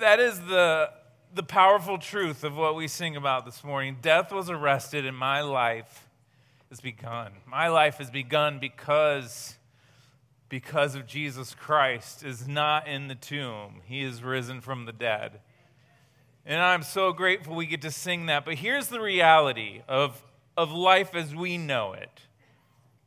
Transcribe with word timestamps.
That, 0.00 0.18
is 0.18 0.40
the, 0.40 0.90
the 1.32 1.44
powerful 1.44 1.98
truth 1.98 2.42
of 2.42 2.56
what 2.56 2.74
we 2.74 2.88
sing 2.88 3.14
about 3.14 3.44
this 3.44 3.62
morning. 3.62 3.98
Death 4.02 4.32
was 4.32 4.50
arrested, 4.50 5.06
and 5.06 5.16
my 5.16 5.40
life 5.42 6.08
has 6.68 6.80
begun. 6.80 7.30
My 7.46 7.68
life 7.68 7.98
has 7.98 8.10
begun 8.10 8.58
because, 8.58 9.56
because 10.48 10.96
of 10.96 11.06
Jesus 11.06 11.54
Christ 11.54 12.24
is 12.24 12.48
not 12.48 12.88
in 12.88 13.06
the 13.06 13.14
tomb. 13.14 13.82
He 13.84 14.02
is 14.02 14.20
risen 14.20 14.60
from 14.60 14.84
the 14.84 14.92
dead. 14.92 15.38
And 16.44 16.60
I'm 16.60 16.82
so 16.82 17.12
grateful 17.12 17.54
we 17.54 17.66
get 17.66 17.82
to 17.82 17.92
sing 17.92 18.26
that. 18.26 18.44
But 18.44 18.54
here's 18.54 18.88
the 18.88 19.00
reality 19.00 19.82
of, 19.86 20.20
of 20.56 20.72
life 20.72 21.14
as 21.14 21.36
we 21.36 21.56
know 21.56 21.92
it. 21.92 22.22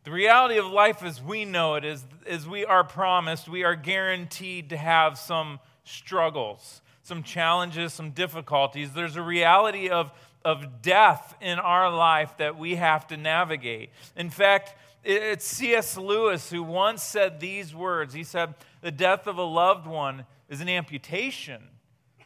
The 0.05 0.11
reality 0.11 0.57
of 0.57 0.67
life 0.67 1.03
as 1.03 1.21
we 1.21 1.43
know 1.43 1.75
it 1.75 1.83
is, 1.83 2.05
is 2.25 2.47
we 2.47 2.63
are 2.63 2.85
promised, 2.85 3.49
we 3.49 3.65
are 3.65 3.75
guaranteed 3.75 4.69
to 4.69 4.77
have 4.77 5.17
some 5.17 5.59
struggles, 5.91 6.81
some 7.03 7.23
challenges, 7.23 7.93
some 7.93 8.11
difficulties. 8.11 8.93
There's 8.93 9.16
a 9.16 9.21
reality 9.21 9.89
of, 9.89 10.11
of 10.43 10.81
death 10.81 11.35
in 11.41 11.59
our 11.59 11.91
life 11.91 12.38
that 12.38 12.57
we 12.57 12.75
have 12.75 13.07
to 13.07 13.17
navigate. 13.17 13.89
In 14.16 14.30
fact, 14.30 14.75
it's 15.03 15.45
C.S. 15.45 15.97
Lewis 15.97 16.52
who 16.52 16.61
once 16.61 17.02
said 17.02 17.39
these 17.39 17.73
words 17.73 18.13
He 18.13 18.23
said, 18.23 18.53
The 18.81 18.91
death 18.91 19.27
of 19.27 19.38
a 19.38 19.43
loved 19.43 19.88
one 19.88 20.25
is 20.47 20.61
an 20.61 20.69
amputation. 20.69 21.63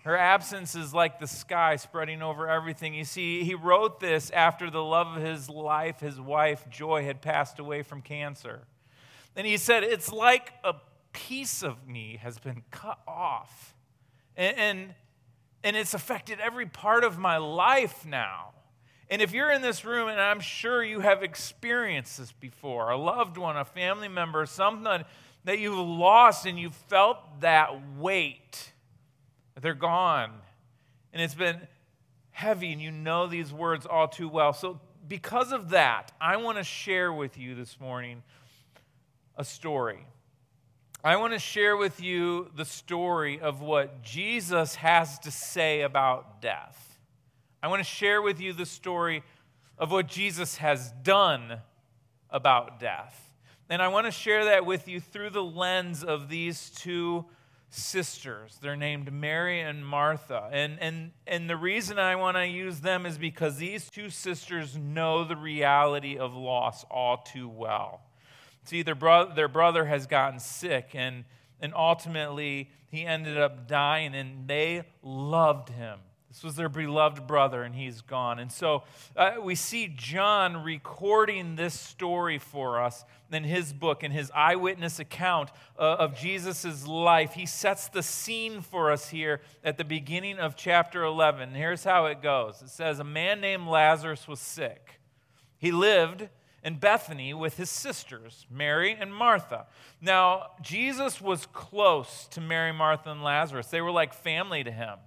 Her 0.04 0.18
absence 0.18 0.76
is 0.76 0.94
like 0.94 1.20
the 1.20 1.26
sky 1.26 1.78
spreading 1.78 2.22
over 2.22 2.48
everything. 2.48 2.94
You 2.94 3.06
see, 3.06 3.44
he 3.44 3.56
wrote 3.56 4.00
this 4.00 4.30
after 4.30 4.70
the 4.70 4.84
love 4.84 5.18
of 5.18 5.24
his 5.24 5.50
life, 5.50 6.00
his 6.00 6.22
wife, 6.22 6.70
Joy, 6.70 7.06
had 7.06 7.24
passed 7.24 7.58
away 7.58 7.82
from 7.82 8.04
cancer. 8.04 8.68
And 9.36 9.48
he 9.48 9.58
said, 9.58 9.84
It's 9.84 10.12
like 10.12 10.54
a 10.64 10.76
piece 11.16 11.64
of 11.64 11.88
me 11.88 12.20
has 12.22 12.38
been 12.38 12.62
cut 12.72 13.00
off. 13.08 13.74
And, 14.36 14.58
and, 14.58 14.94
and 15.64 15.76
it's 15.78 15.94
affected 15.94 16.40
every 16.42 16.66
part 16.66 17.06
of 17.06 17.18
my 17.18 17.38
life 17.38 18.06
now. 18.06 18.52
And 19.10 19.22
if 19.22 19.34
you're 19.34 19.50
in 19.50 19.62
this 19.62 19.86
room, 19.86 20.10
and 20.10 20.20
I'm 20.20 20.42
sure 20.42 20.84
you 20.84 21.00
have 21.00 21.24
experienced 21.24 22.18
this 22.18 22.34
before, 22.34 22.90
a 22.90 22.98
loved 22.98 23.38
one, 23.38 23.56
a 23.56 23.64
family 23.64 24.10
member, 24.10 24.46
something 24.46 25.06
that 25.46 25.60
you've 25.60 25.78
lost 25.78 26.46
and 26.46 26.60
you 26.60 26.72
felt 26.90 27.18
that 27.40 27.70
weight, 27.98 28.74
they're 29.62 29.74
gone. 29.74 30.32
And 31.14 31.22
it's 31.22 31.36
been 31.36 31.62
heavy, 32.32 32.74
and 32.74 32.82
you 32.82 32.92
know 32.92 33.28
these 33.28 33.54
words 33.54 33.86
all 33.86 34.10
too 34.10 34.28
well. 34.28 34.52
So, 34.52 34.82
because 35.08 35.54
of 35.54 35.70
that, 35.70 36.12
I 36.20 36.36
want 36.38 36.58
to 36.58 36.64
share 36.64 37.14
with 37.14 37.38
you 37.38 37.56
this 37.56 37.80
morning 37.80 38.22
a 39.38 39.46
story. 39.46 40.06
I 41.06 41.18
want 41.18 41.34
to 41.34 41.40
share 41.40 41.78
with 41.78 42.02
you 42.02 42.50
the 42.56 42.66
story 42.66 43.40
of 43.40 43.62
what 43.62 44.02
Jesus 44.02 44.74
has 44.74 45.20
to 45.20 45.30
say 45.30 45.82
about 45.82 46.42
death. 46.42 46.98
I 47.62 47.68
want 47.68 47.80
to 47.80 47.88
share 47.88 48.24
with 48.24 48.42
you 48.42 48.54
the 48.54 48.66
story 48.66 49.22
of 49.78 49.92
what 49.92 50.08
Jesus 50.08 50.58
has 50.58 50.92
done 51.04 51.60
about 52.32 52.80
death. 52.80 53.32
And 53.70 53.84
I 53.84 53.90
want 53.90 54.08
to 54.08 54.12
share 54.12 54.46
that 54.46 54.66
with 54.66 54.88
you 54.88 55.00
through 55.00 55.30
the 55.30 55.44
lens 55.44 56.04
of 56.04 56.28
these 56.28 56.72
two 56.72 57.26
sisters. 57.70 58.58
They're 58.60 58.76
named 58.76 59.14
Mary 59.14 59.62
and 59.62 59.86
Martha. 59.86 60.50
And, 60.52 60.80
and, 60.80 61.12
and 61.28 61.48
the 61.48 61.56
reason 61.56 62.00
I 62.00 62.16
want 62.16 62.36
to 62.38 62.48
use 62.48 62.80
them 62.80 63.06
is 63.06 63.20
because 63.20 63.58
these 63.58 63.92
two 63.92 64.10
sisters 64.10 64.76
know 64.76 65.24
the 65.24 65.36
reality 65.36 66.18
of 66.18 66.34
loss 66.34 66.84
all 66.90 67.18
too 67.18 67.48
well. 67.48 68.02
See, 68.66 68.82
their, 68.82 68.96
bro- 68.96 69.34
their 69.34 69.48
brother 69.48 69.86
has 69.86 70.08
gotten 70.08 70.40
sick, 70.40 70.92
and, 70.94 71.24
and 71.62 71.74
ultimately 71.76 72.72
he 72.90 73.06
ended 73.06 73.38
up 73.38 73.68
dying, 73.68 74.16
and 74.16 74.48
they 74.48 74.84
loved 75.04 75.70
him. 75.70 76.00
This 76.36 76.44
was 76.44 76.56
their 76.56 76.68
beloved 76.68 77.28
brother, 77.28 77.64
and 77.64 77.74
he's 77.74 78.02
gone. 78.02 78.40
And 78.40 78.52
so 78.52 78.84
uh, 79.16 79.36
we 79.42 79.56
see 79.56 79.88
John 79.88 80.64
recording 80.64 81.56
this 81.56 81.80
story 81.80 82.40
for 82.40 82.82
us 82.82 83.06
in 83.32 83.46
his 83.46 83.72
book, 83.72 84.04
in 84.04 84.12
his 84.12 84.32
eyewitness 84.36 85.00
account 85.00 85.52
uh, 85.80 85.96
of 85.98 86.18
Jesus' 86.18 86.86
life. 86.86 87.34
He 87.34 87.46
sets 87.46 87.88
the 87.88 88.04
scene 88.04 88.60
for 88.60 88.92
us 88.92 89.10
here 89.10 89.40
at 89.64 89.78
the 89.78 89.86
beginning 89.86 90.38
of 90.40 90.58
chapter 90.58 91.04
11. 91.04 91.54
Here's 91.54 91.86
how 91.86 92.08
it 92.08 92.22
goes 92.22 92.62
it 92.62 92.70
says, 92.70 93.00
A 93.00 93.06
man 93.06 93.40
named 93.40 93.68
Lazarus 93.68 94.28
was 94.28 94.42
sick. 94.42 95.00
He 95.58 95.72
lived 95.72 96.28
in 96.66 96.78
Bethany 96.78 97.32
with 97.32 97.58
his 97.58 97.70
sisters, 97.70 98.48
Mary 98.50 98.98
and 99.00 99.14
Martha. 99.14 99.68
Now, 100.02 100.48
Jesus 100.64 101.22
was 101.22 101.46
close 101.54 102.28
to 102.32 102.42
Mary, 102.42 102.74
Martha, 102.74 103.12
and 103.12 103.24
Lazarus. 103.24 103.68
They 103.68 103.82
were 103.82 103.92
like 103.92 104.16
family 104.16 104.64
to 104.64 104.72
him. 104.72 104.98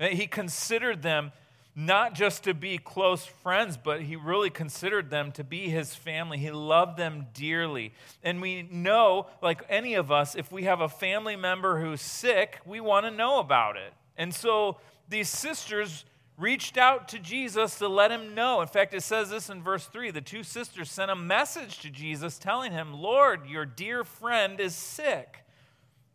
He 0.00 0.26
considered 0.26 1.02
them 1.02 1.30
not 1.76 2.14
just 2.14 2.44
to 2.44 2.54
be 2.54 2.78
close 2.78 3.26
friends, 3.26 3.76
but 3.76 4.02
he 4.02 4.16
really 4.16 4.50
considered 4.50 5.10
them 5.10 5.32
to 5.32 5.44
be 5.44 5.68
his 5.68 5.94
family. 5.94 6.38
He 6.38 6.50
loved 6.50 6.96
them 6.96 7.26
dearly. 7.34 7.92
And 8.22 8.40
we 8.40 8.62
know, 8.62 9.26
like 9.42 9.62
any 9.68 9.94
of 9.94 10.10
us, 10.10 10.34
if 10.34 10.50
we 10.50 10.64
have 10.64 10.80
a 10.80 10.88
family 10.88 11.36
member 11.36 11.78
who's 11.78 12.00
sick, 12.00 12.58
we 12.64 12.80
want 12.80 13.04
to 13.04 13.10
know 13.10 13.38
about 13.38 13.76
it. 13.76 13.92
And 14.16 14.34
so 14.34 14.78
these 15.08 15.28
sisters 15.28 16.06
reached 16.42 16.76
out 16.76 17.08
to 17.08 17.18
Jesus 17.18 17.78
to 17.78 17.88
let 17.88 18.10
him 18.10 18.34
know. 18.34 18.60
In 18.60 18.66
fact, 18.66 18.92
it 18.92 19.02
says 19.02 19.30
this 19.30 19.48
in 19.48 19.62
verse 19.62 19.86
3 19.86 20.10
the 20.10 20.20
two 20.20 20.42
sisters 20.42 20.90
sent 20.90 21.10
a 21.10 21.16
message 21.16 21.78
to 21.80 21.90
Jesus 21.90 22.38
telling 22.38 22.72
him, 22.72 22.92
Lord, 22.92 23.46
your 23.46 23.64
dear 23.64 24.04
friend 24.04 24.58
is 24.60 24.74
sick. 24.74 25.44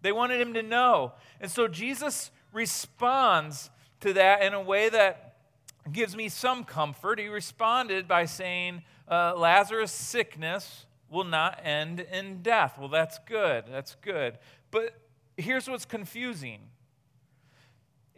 They 0.01 0.11
wanted 0.11 0.39
him 0.39 0.53
to 0.53 0.61
know. 0.61 1.13
And 1.39 1.49
so 1.49 1.67
Jesus 1.67 2.29
responds 2.53 3.69
to 4.01 4.13
that 4.13 4.41
in 4.41 4.53
a 4.53 4.61
way 4.61 4.89
that 4.89 5.37
gives 5.91 6.15
me 6.15 6.29
some 6.29 6.63
comfort. 6.63 7.19
He 7.19 7.27
responded 7.27 8.07
by 8.07 8.25
saying, 8.25 8.83
uh, 9.09 9.33
Lazarus' 9.35 9.91
sickness 9.91 10.85
will 11.09 11.23
not 11.23 11.59
end 11.63 12.01
in 12.01 12.41
death. 12.41 12.77
Well, 12.77 12.89
that's 12.89 13.17
good. 13.19 13.65
That's 13.71 13.95
good. 13.95 14.37
But 14.71 14.93
here's 15.37 15.69
what's 15.69 15.85
confusing 15.85 16.59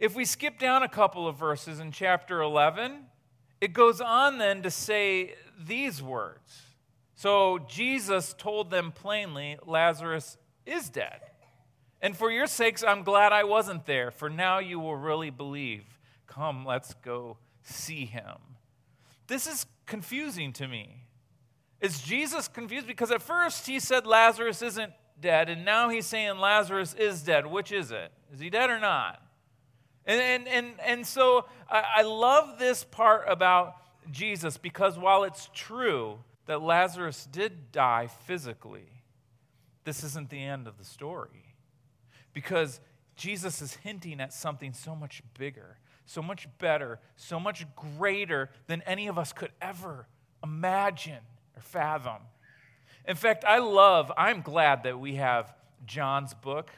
if 0.00 0.16
we 0.16 0.24
skip 0.24 0.58
down 0.58 0.82
a 0.82 0.88
couple 0.88 1.28
of 1.28 1.36
verses 1.36 1.78
in 1.78 1.92
chapter 1.92 2.40
11, 2.40 3.04
it 3.60 3.74
goes 3.74 4.00
on 4.00 4.38
then 4.38 4.62
to 4.62 4.70
say 4.70 5.34
these 5.62 6.02
words. 6.02 6.62
So 7.14 7.58
Jesus 7.68 8.34
told 8.38 8.70
them 8.70 8.92
plainly, 8.92 9.58
Lazarus 9.66 10.38
is 10.64 10.88
dead. 10.88 11.20
And 12.00 12.16
for 12.16 12.30
your 12.30 12.46
sakes, 12.46 12.82
I'm 12.82 13.02
glad 13.02 13.34
I 13.34 13.44
wasn't 13.44 13.84
there, 13.84 14.10
for 14.10 14.30
now 14.30 14.58
you 14.58 14.80
will 14.80 14.96
really 14.96 15.28
believe. 15.28 15.84
Come, 16.26 16.64
let's 16.64 16.94
go 16.94 17.36
see 17.62 18.06
him. 18.06 18.38
This 19.26 19.46
is 19.46 19.66
confusing 19.84 20.54
to 20.54 20.66
me. 20.66 21.04
Is 21.78 22.00
Jesus 22.00 22.48
confused? 22.48 22.86
Because 22.86 23.10
at 23.10 23.20
first 23.20 23.66
he 23.66 23.78
said 23.78 24.06
Lazarus 24.06 24.62
isn't 24.62 24.94
dead, 25.20 25.50
and 25.50 25.62
now 25.62 25.90
he's 25.90 26.06
saying 26.06 26.38
Lazarus 26.38 26.94
is 26.94 27.22
dead. 27.22 27.46
Which 27.46 27.70
is 27.70 27.90
it? 27.90 28.10
Is 28.32 28.40
he 28.40 28.48
dead 28.48 28.70
or 28.70 28.80
not? 28.80 29.22
And, 30.06 30.20
and, 30.20 30.48
and, 30.48 30.80
and 30.84 31.06
so 31.06 31.46
I, 31.70 31.84
I 31.98 32.02
love 32.02 32.58
this 32.58 32.84
part 32.84 33.24
about 33.28 33.76
Jesus 34.10 34.56
because 34.56 34.98
while 34.98 35.24
it's 35.24 35.48
true 35.54 36.18
that 36.46 36.62
Lazarus 36.62 37.26
did 37.30 37.70
die 37.72 38.08
physically, 38.26 39.02
this 39.84 40.02
isn't 40.02 40.30
the 40.30 40.42
end 40.42 40.66
of 40.66 40.78
the 40.78 40.84
story. 40.84 41.54
Because 42.32 42.80
Jesus 43.16 43.60
is 43.60 43.74
hinting 43.74 44.20
at 44.20 44.32
something 44.32 44.72
so 44.72 44.94
much 44.94 45.22
bigger, 45.38 45.78
so 46.06 46.22
much 46.22 46.48
better, 46.58 46.98
so 47.16 47.38
much 47.38 47.66
greater 47.76 48.50
than 48.66 48.82
any 48.82 49.08
of 49.08 49.18
us 49.18 49.32
could 49.32 49.52
ever 49.60 50.06
imagine 50.42 51.20
or 51.56 51.62
fathom. 51.62 52.22
In 53.06 53.16
fact, 53.16 53.44
I 53.44 53.58
love, 53.58 54.12
I'm 54.16 54.42
glad 54.42 54.84
that 54.84 54.98
we 54.98 55.16
have 55.16 55.52
John's 55.86 56.34
book 56.34 56.70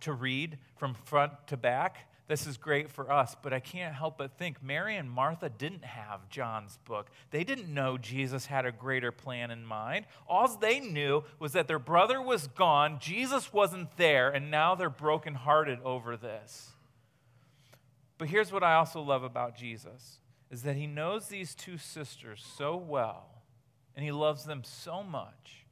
to 0.00 0.12
read 0.12 0.58
from 0.76 0.94
front 0.94 1.32
to 1.48 1.56
back 1.56 2.09
this 2.30 2.46
is 2.46 2.56
great 2.56 2.88
for 2.88 3.10
us, 3.10 3.34
but 3.42 3.52
I 3.52 3.58
can't 3.58 3.92
help 3.92 4.18
but 4.18 4.38
think 4.38 4.62
Mary 4.62 4.94
and 4.94 5.10
Martha 5.10 5.48
didn't 5.48 5.84
have 5.84 6.28
John's 6.28 6.78
book. 6.84 7.08
They 7.32 7.42
didn't 7.42 7.74
know 7.74 7.98
Jesus 7.98 8.46
had 8.46 8.64
a 8.64 8.70
greater 8.70 9.10
plan 9.10 9.50
in 9.50 9.66
mind. 9.66 10.06
All 10.28 10.46
they 10.46 10.78
knew 10.78 11.24
was 11.40 11.54
that 11.54 11.66
their 11.66 11.80
brother 11.80 12.22
was 12.22 12.46
gone, 12.46 13.00
Jesus 13.00 13.52
wasn't 13.52 13.96
there, 13.96 14.30
and 14.30 14.48
now 14.48 14.76
they're 14.76 14.88
brokenhearted 14.88 15.80
over 15.84 16.16
this. 16.16 16.70
But 18.16 18.28
here's 18.28 18.52
what 18.52 18.62
I 18.62 18.74
also 18.74 19.02
love 19.02 19.24
about 19.24 19.56
Jesus 19.56 20.18
is 20.52 20.62
that 20.62 20.76
he 20.76 20.86
knows 20.86 21.26
these 21.26 21.56
two 21.56 21.78
sisters 21.78 22.46
so 22.56 22.76
well 22.76 23.42
and 23.96 24.04
he 24.04 24.12
loves 24.12 24.44
them 24.44 24.62
so 24.62 25.02
much 25.02 25.66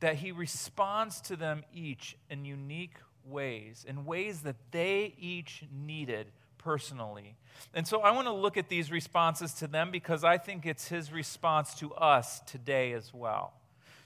that 0.00 0.16
he 0.16 0.32
responds 0.32 1.20
to 1.20 1.36
them 1.36 1.62
each 1.72 2.16
in 2.28 2.44
unique 2.44 2.96
ways, 3.26 3.84
in 3.88 4.04
ways 4.04 4.42
that 4.42 4.56
they 4.70 5.14
each 5.18 5.64
needed 5.72 6.26
personally. 6.58 7.36
And 7.74 7.86
so 7.86 8.00
I 8.00 8.10
want 8.12 8.26
to 8.26 8.32
look 8.32 8.56
at 8.56 8.68
these 8.68 8.90
responses 8.90 9.52
to 9.54 9.66
them 9.66 9.90
because 9.90 10.24
I 10.24 10.38
think 10.38 10.66
it's 10.66 10.88
his 10.88 11.12
response 11.12 11.74
to 11.76 11.92
us 11.94 12.40
today 12.40 12.92
as 12.92 13.12
well. 13.12 13.52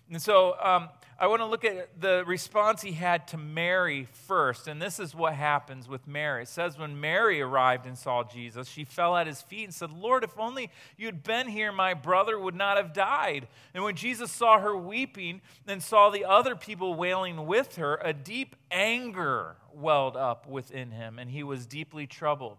And 0.09 0.23
so 0.23 0.57
um, 0.63 0.89
I 1.19 1.27
want 1.27 1.43
to 1.43 1.47
look 1.47 1.65
at 1.65 2.01
the 2.01 2.23
response 2.27 2.81
he 2.81 2.93
had 2.93 3.27
to 3.29 3.37
Mary 3.37 4.07
first. 4.13 4.69
And 4.69 4.81
this 4.81 5.01
is 5.01 5.17
what 5.17 5.35
happens 5.35 5.89
with 5.89 6.07
Mary. 6.07 6.43
It 6.43 6.49
says, 6.49 6.79
when 6.79 7.01
Mary 7.01 7.41
arrived 7.41 7.87
and 7.87 7.99
saw 7.99 8.23
Jesus, 8.23 8.69
she 8.69 8.85
fell 8.85 9.17
at 9.17 9.27
his 9.27 9.43
feet 9.43 9.65
and 9.65 9.75
said, 9.75 9.91
Lord, 9.91 10.23
if 10.23 10.39
only 10.39 10.71
you'd 10.97 11.25
been 11.25 11.49
here, 11.49 11.73
my 11.73 11.93
brother 11.93 12.39
would 12.39 12.55
not 12.55 12.77
have 12.77 12.93
died. 12.93 13.49
And 13.75 13.83
when 13.83 13.97
Jesus 13.97 14.31
saw 14.31 14.61
her 14.61 14.77
weeping 14.77 15.41
and 15.67 15.83
saw 15.83 16.09
the 16.11 16.25
other 16.25 16.55
people 16.55 16.95
wailing 16.95 17.47
with 17.47 17.75
her, 17.77 17.97
a 17.97 18.13
deep 18.13 18.56
anger 18.71 19.57
welled 19.73 20.17
up 20.17 20.47
within 20.49 20.91
him, 20.91 21.19
and 21.19 21.31
he 21.31 21.43
was 21.43 21.67
deeply 21.67 22.07
troubled. 22.07 22.59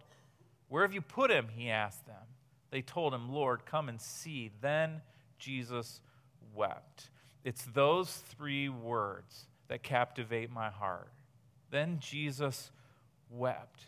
Where 0.69 0.83
have 0.83 0.93
you 0.93 1.01
put 1.01 1.31
him? 1.31 1.47
He 1.55 1.69
asked 1.69 2.05
them. 2.05 2.15
They 2.71 2.81
told 2.81 3.13
him, 3.13 3.31
Lord, 3.31 3.65
come 3.65 3.89
and 3.89 3.99
see. 3.99 4.51
Then 4.61 5.01
Jesus 5.39 6.01
wept. 6.53 7.09
It's 7.43 7.63
those 7.73 8.11
three 8.11 8.67
words 8.67 9.45
that 9.69 9.83
captivate 9.83 10.51
my 10.51 10.69
heart. 10.69 11.09
Then 11.71 11.99
Jesus 11.99 12.71
wept. 13.29 13.81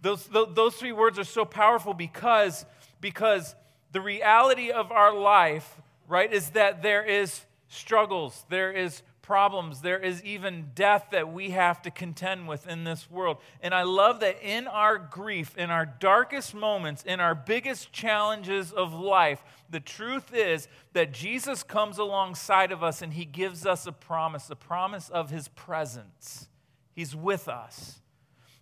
Those, 0.00 0.28
those 0.28 0.74
three 0.74 0.92
words 0.92 1.18
are 1.18 1.24
so 1.24 1.46
powerful 1.46 1.94
because, 1.94 2.66
because 3.00 3.54
the 3.92 4.02
reality 4.02 4.70
of 4.70 4.92
our 4.92 5.14
life, 5.14 5.80
right, 6.08 6.30
is 6.30 6.50
that 6.50 6.82
there 6.82 7.02
is 7.02 7.40
struggles, 7.68 8.44
there 8.50 8.70
is 8.70 9.02
problems. 9.24 9.80
There 9.80 9.98
is 9.98 10.22
even 10.22 10.70
death 10.74 11.08
that 11.12 11.32
we 11.32 11.50
have 11.50 11.80
to 11.82 11.90
contend 11.90 12.46
with 12.46 12.68
in 12.68 12.84
this 12.84 13.10
world. 13.10 13.38
And 13.62 13.74
I 13.74 13.82
love 13.82 14.20
that 14.20 14.36
in 14.42 14.66
our 14.68 14.98
grief, 14.98 15.56
in 15.56 15.70
our 15.70 15.86
darkest 15.86 16.54
moments, 16.54 17.02
in 17.02 17.20
our 17.20 17.34
biggest 17.34 17.90
challenges 17.90 18.70
of 18.70 18.92
life, 18.92 19.42
the 19.70 19.80
truth 19.80 20.34
is 20.34 20.68
that 20.92 21.12
Jesus 21.12 21.62
comes 21.62 21.96
alongside 21.96 22.70
of 22.70 22.82
us 22.82 23.00
and 23.00 23.14
he 23.14 23.24
gives 23.24 23.64
us 23.64 23.86
a 23.86 23.92
promise, 23.92 24.50
a 24.50 24.56
promise 24.56 25.08
of 25.08 25.30
his 25.30 25.48
presence. 25.48 26.48
He's 26.94 27.16
with 27.16 27.48
us. 27.48 28.00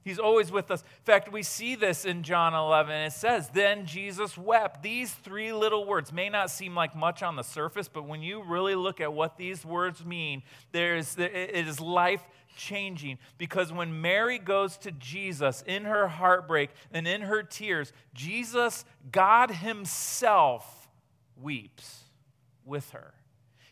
He's 0.04 0.18
always 0.18 0.50
with 0.50 0.70
us. 0.70 0.82
In 0.82 1.04
fact, 1.04 1.32
we 1.32 1.42
see 1.42 1.74
this 1.74 2.04
in 2.04 2.22
John 2.22 2.54
11. 2.54 2.92
It 2.94 3.12
says, 3.12 3.48
Then 3.50 3.86
Jesus 3.86 4.36
wept. 4.36 4.82
These 4.82 5.12
three 5.12 5.52
little 5.52 5.86
words 5.86 6.12
may 6.12 6.28
not 6.28 6.50
seem 6.50 6.74
like 6.74 6.96
much 6.96 7.22
on 7.22 7.36
the 7.36 7.42
surface, 7.42 7.88
but 7.88 8.06
when 8.06 8.22
you 8.22 8.42
really 8.42 8.74
look 8.74 9.00
at 9.00 9.12
what 9.12 9.36
these 9.36 9.64
words 9.64 10.04
mean, 10.04 10.42
there 10.72 10.96
is, 10.96 11.16
it 11.18 11.54
is 11.66 11.80
life 11.80 12.22
changing. 12.56 13.18
Because 13.38 13.72
when 13.72 14.00
Mary 14.00 14.38
goes 14.38 14.76
to 14.78 14.90
Jesus 14.92 15.62
in 15.66 15.84
her 15.84 16.08
heartbreak 16.08 16.70
and 16.92 17.06
in 17.06 17.22
her 17.22 17.42
tears, 17.42 17.92
Jesus, 18.14 18.84
God 19.10 19.50
Himself, 19.50 20.88
weeps 21.36 22.04
with 22.64 22.90
her. 22.90 23.14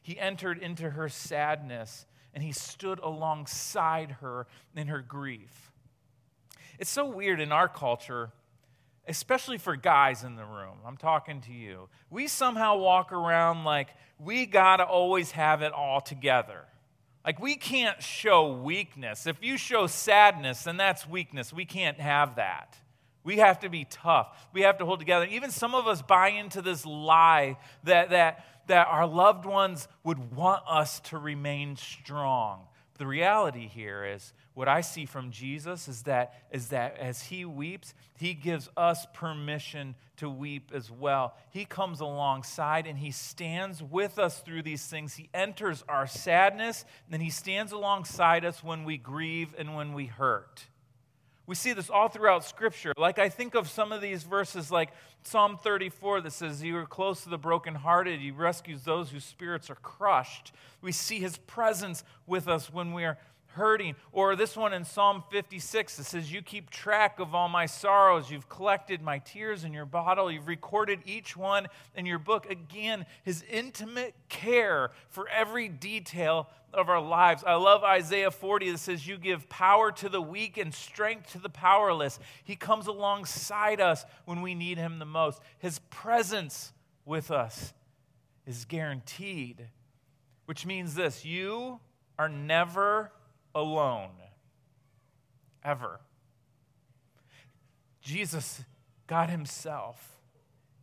He 0.02 0.18
entered 0.18 0.58
into 0.58 0.90
her 0.90 1.08
sadness 1.08 2.06
and 2.34 2.42
He 2.42 2.52
stood 2.52 2.98
alongside 3.00 4.12
her 4.20 4.46
in 4.74 4.88
her 4.88 5.00
grief. 5.00 5.69
It's 6.80 6.90
so 6.90 7.04
weird 7.04 7.42
in 7.42 7.52
our 7.52 7.68
culture, 7.68 8.30
especially 9.06 9.58
for 9.58 9.76
guys 9.76 10.24
in 10.24 10.36
the 10.36 10.46
room. 10.46 10.78
I'm 10.86 10.96
talking 10.96 11.42
to 11.42 11.52
you. 11.52 11.90
We 12.08 12.26
somehow 12.26 12.78
walk 12.78 13.12
around 13.12 13.64
like 13.64 13.88
we 14.18 14.46
got 14.46 14.78
to 14.78 14.84
always 14.84 15.32
have 15.32 15.60
it 15.60 15.72
all 15.72 16.00
together. 16.00 16.64
Like 17.22 17.38
we 17.38 17.56
can't 17.56 18.02
show 18.02 18.54
weakness. 18.54 19.26
If 19.26 19.36
you 19.42 19.58
show 19.58 19.86
sadness, 19.88 20.64
then 20.64 20.78
that's 20.78 21.06
weakness. 21.06 21.52
We 21.52 21.66
can't 21.66 22.00
have 22.00 22.36
that. 22.36 22.78
We 23.24 23.36
have 23.36 23.60
to 23.60 23.68
be 23.68 23.84
tough. 23.84 24.48
We 24.54 24.62
have 24.62 24.78
to 24.78 24.86
hold 24.86 25.00
together. 25.00 25.26
Even 25.26 25.50
some 25.50 25.74
of 25.74 25.86
us 25.86 26.00
buy 26.00 26.28
into 26.30 26.62
this 26.62 26.86
lie 26.86 27.58
that, 27.84 28.08
that, 28.08 28.46
that 28.68 28.86
our 28.86 29.06
loved 29.06 29.44
ones 29.44 29.86
would 30.02 30.34
want 30.34 30.62
us 30.66 31.00
to 31.00 31.18
remain 31.18 31.76
strong. 31.76 32.62
The 33.00 33.06
reality 33.06 33.66
here 33.66 34.04
is 34.04 34.34
what 34.52 34.68
I 34.68 34.82
see 34.82 35.06
from 35.06 35.30
Jesus 35.30 35.88
is 35.88 36.02
that, 36.02 36.34
is 36.50 36.68
that 36.68 36.98
as 36.98 37.22
he 37.22 37.46
weeps, 37.46 37.94
he 38.18 38.34
gives 38.34 38.68
us 38.76 39.06
permission 39.14 39.94
to 40.18 40.28
weep 40.28 40.70
as 40.74 40.90
well. 40.90 41.34
He 41.48 41.64
comes 41.64 42.00
alongside 42.00 42.86
and 42.86 42.98
he 42.98 43.10
stands 43.10 43.82
with 43.82 44.18
us 44.18 44.40
through 44.40 44.64
these 44.64 44.86
things. 44.86 45.14
He 45.14 45.30
enters 45.32 45.82
our 45.88 46.06
sadness, 46.06 46.84
and 47.06 47.14
then 47.14 47.22
he 47.22 47.30
stands 47.30 47.72
alongside 47.72 48.44
us 48.44 48.62
when 48.62 48.84
we 48.84 48.98
grieve 48.98 49.54
and 49.56 49.74
when 49.74 49.94
we 49.94 50.04
hurt. 50.04 50.66
We 51.50 51.56
see 51.56 51.72
this 51.72 51.90
all 51.90 52.08
throughout 52.08 52.44
Scripture. 52.44 52.92
Like, 52.96 53.18
I 53.18 53.28
think 53.28 53.56
of 53.56 53.68
some 53.68 53.90
of 53.90 54.00
these 54.00 54.22
verses, 54.22 54.70
like 54.70 54.90
Psalm 55.24 55.58
34, 55.60 56.20
that 56.20 56.30
says, 56.30 56.62
You 56.62 56.76
are 56.76 56.86
close 56.86 57.24
to 57.24 57.28
the 57.28 57.38
brokenhearted. 57.38 58.20
He 58.20 58.30
rescues 58.30 58.84
those 58.84 59.10
whose 59.10 59.24
spirits 59.24 59.68
are 59.68 59.74
crushed. 59.74 60.52
We 60.80 60.92
see 60.92 61.18
his 61.18 61.38
presence 61.38 62.04
with 62.24 62.46
us 62.46 62.72
when 62.72 62.92
we 62.92 63.02
are 63.02 63.18
hurting. 63.54 63.94
Or 64.12 64.36
this 64.36 64.56
one 64.56 64.72
in 64.72 64.84
Psalm 64.84 65.22
56 65.30 65.96
that 65.96 66.04
says, 66.04 66.32
You 66.32 66.42
keep 66.42 66.70
track 66.70 67.18
of 67.18 67.34
all 67.34 67.48
my 67.48 67.66
sorrows. 67.66 68.30
You've 68.30 68.48
collected 68.48 69.02
my 69.02 69.18
tears 69.18 69.64
in 69.64 69.72
your 69.72 69.86
bottle. 69.86 70.30
You've 70.30 70.48
recorded 70.48 71.00
each 71.04 71.36
one 71.36 71.68
in 71.94 72.06
your 72.06 72.18
book. 72.18 72.50
Again, 72.50 73.06
his 73.22 73.44
intimate 73.50 74.14
care 74.28 74.90
for 75.08 75.28
every 75.28 75.68
detail 75.68 76.48
of 76.72 76.88
our 76.88 77.00
lives. 77.00 77.42
I 77.44 77.54
love 77.54 77.82
Isaiah 77.82 78.30
40 78.30 78.70
that 78.72 78.78
says, 78.78 79.06
You 79.06 79.18
give 79.18 79.48
power 79.48 79.90
to 79.92 80.08
the 80.08 80.22
weak 80.22 80.56
and 80.56 80.72
strength 80.72 81.32
to 81.32 81.38
the 81.38 81.48
powerless. 81.48 82.18
He 82.44 82.56
comes 82.56 82.86
alongside 82.86 83.80
us 83.80 84.04
when 84.24 84.42
we 84.42 84.54
need 84.54 84.78
him 84.78 84.98
the 84.98 85.04
most. 85.04 85.40
His 85.58 85.78
presence 85.90 86.72
with 87.04 87.30
us 87.30 87.72
is 88.46 88.64
guaranteed, 88.64 89.68
which 90.46 90.64
means 90.64 90.94
this 90.94 91.24
you 91.24 91.80
are 92.18 92.28
never 92.28 93.10
alone. 93.54 94.10
Ever. 95.64 96.00
Jesus, 98.00 98.62
God 99.06 99.30
Himself, 99.30 100.18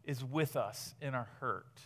is 0.04 0.24
with 0.24 0.56
us 0.56 0.96
in 1.02 1.16
our 1.16 1.28
hurt. 1.40 1.80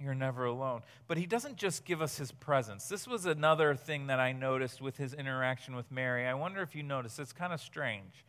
You're 0.00 0.14
never 0.14 0.44
alone. 0.44 0.82
But 1.06 1.16
He 1.18 1.26
doesn't 1.26 1.56
just 1.56 1.84
give 1.84 2.02
us 2.02 2.18
His 2.18 2.32
presence. 2.32 2.88
This 2.88 3.06
was 3.06 3.26
another 3.26 3.74
thing 3.74 4.08
that 4.08 4.20
I 4.20 4.32
noticed 4.32 4.80
with 4.80 4.96
His 4.96 5.14
interaction 5.14 5.74
with 5.76 5.90
Mary. 5.90 6.26
I 6.26 6.34
wonder 6.34 6.62
if 6.62 6.74
you 6.74 6.82
noticed, 6.82 7.18
it's 7.18 7.32
kind 7.32 7.52
of 7.52 7.60
strange. 7.60 8.24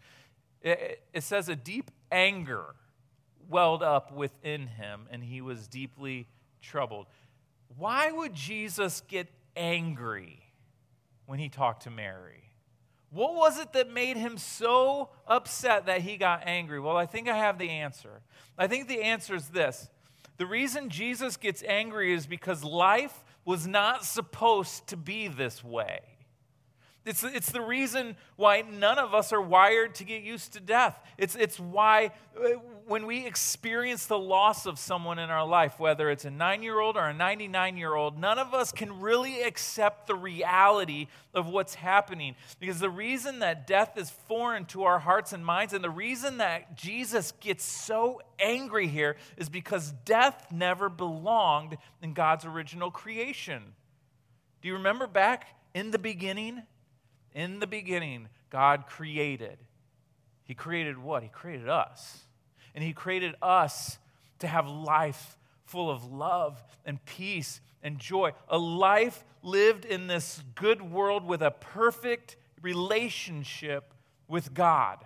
It, 0.61 1.03
it 1.13 1.23
says 1.23 1.49
a 1.49 1.55
deep 1.55 1.91
anger 2.11 2.75
welled 3.49 3.83
up 3.83 4.13
within 4.13 4.67
him, 4.67 5.07
and 5.09 5.23
he 5.23 5.41
was 5.41 5.67
deeply 5.67 6.27
troubled. 6.61 7.07
Why 7.77 8.11
would 8.11 8.33
Jesus 8.33 9.01
get 9.07 9.27
angry? 9.55 10.43
When 11.29 11.37
he 11.37 11.47
talked 11.47 11.83
to 11.83 11.91
Mary? 11.91 12.49
What 13.11 13.35
was 13.35 13.59
it 13.59 13.73
that 13.73 13.93
made 13.93 14.17
him 14.17 14.39
so 14.39 15.09
upset 15.27 15.85
that 15.85 16.01
he 16.01 16.17
got 16.17 16.41
angry? 16.47 16.79
Well, 16.79 16.97
I 16.97 17.05
think 17.05 17.29
I 17.29 17.37
have 17.37 17.59
the 17.59 17.69
answer. 17.69 18.21
I 18.57 18.65
think 18.65 18.87
the 18.87 19.03
answer 19.03 19.35
is 19.35 19.49
this 19.49 19.89
the 20.37 20.47
reason 20.47 20.89
Jesus 20.89 21.37
gets 21.37 21.61
angry 21.61 22.13
is 22.13 22.25
because 22.25 22.63
life 22.63 23.23
was 23.45 23.67
not 23.67 24.05
supposed 24.05 24.87
to 24.87 24.97
be 24.97 25.27
this 25.27 25.63
way. 25.63 25.99
It's, 27.05 27.23
it's 27.23 27.51
the 27.51 27.61
reason 27.61 28.17
why 28.35 28.61
none 28.61 28.99
of 28.99 29.13
us 29.13 29.31
are 29.31 29.41
wired 29.41 29.95
to 29.95 30.03
get 30.03 30.21
used 30.21 30.53
to 30.53 30.59
death. 30.59 31.01
It's, 31.17 31.35
it's 31.35 31.57
why 31.57 32.11
uh, 32.37 32.49
when 32.87 33.05
we 33.05 33.25
experience 33.25 34.05
the 34.05 34.19
loss 34.19 34.65
of 34.65 34.77
someone 34.77 35.17
in 35.17 35.29
our 35.29 35.47
life, 35.47 35.79
whether 35.79 36.09
it's 36.09 36.25
a 36.25 36.29
nine 36.29 36.61
year 36.61 36.79
old 36.79 36.97
or 36.97 37.07
a 37.07 37.13
99 37.13 37.77
year 37.77 37.95
old, 37.95 38.19
none 38.19 38.37
of 38.37 38.53
us 38.53 38.73
can 38.73 38.99
really 38.99 39.41
accept 39.41 40.07
the 40.07 40.15
reality 40.15 41.07
of 41.33 41.47
what's 41.47 41.75
happening. 41.75 42.35
Because 42.59 42.79
the 42.79 42.89
reason 42.89 43.39
that 43.39 43.65
death 43.65 43.97
is 43.97 44.09
foreign 44.09 44.65
to 44.65 44.83
our 44.83 44.99
hearts 44.99 45.31
and 45.31 45.45
minds, 45.45 45.73
and 45.73 45.83
the 45.83 45.89
reason 45.89 46.37
that 46.37 46.75
Jesus 46.75 47.31
gets 47.39 47.63
so 47.63 48.21
angry 48.39 48.87
here, 48.87 49.15
is 49.37 49.47
because 49.47 49.93
death 50.03 50.51
never 50.51 50.89
belonged 50.89 51.77
in 52.01 52.13
God's 52.13 52.43
original 52.43 52.91
creation. 52.91 53.63
Do 54.61 54.67
you 54.67 54.73
remember 54.75 55.07
back 55.07 55.55
in 55.73 55.91
the 55.91 55.99
beginning? 55.99 56.63
In 57.39 57.59
the 57.61 57.67
beginning, 57.67 58.27
God 58.49 58.85
created. 58.85 59.59
He 60.43 60.53
created 60.53 60.97
what? 60.97 61.23
He 61.23 61.29
created 61.29 61.69
us. 61.69 62.25
And 62.75 62.83
He 62.83 62.91
created 62.91 63.33
us 63.41 63.97
to 64.39 64.47
have 64.47 64.67
life 64.67 65.37
full 65.63 65.89
of 65.89 66.03
love 66.03 66.61
and 66.85 67.03
peace 67.05 67.61
and 67.81 67.97
joy. 67.97 68.33
A 68.49 68.57
life 68.57 69.23
lived 69.41 69.85
in 69.85 70.07
this 70.07 70.43
good 70.53 70.81
world 70.81 71.23
with 71.23 71.41
a 71.41 71.51
perfect 71.51 72.35
relationship 72.61 73.93
with 74.27 74.53
God. 74.53 74.97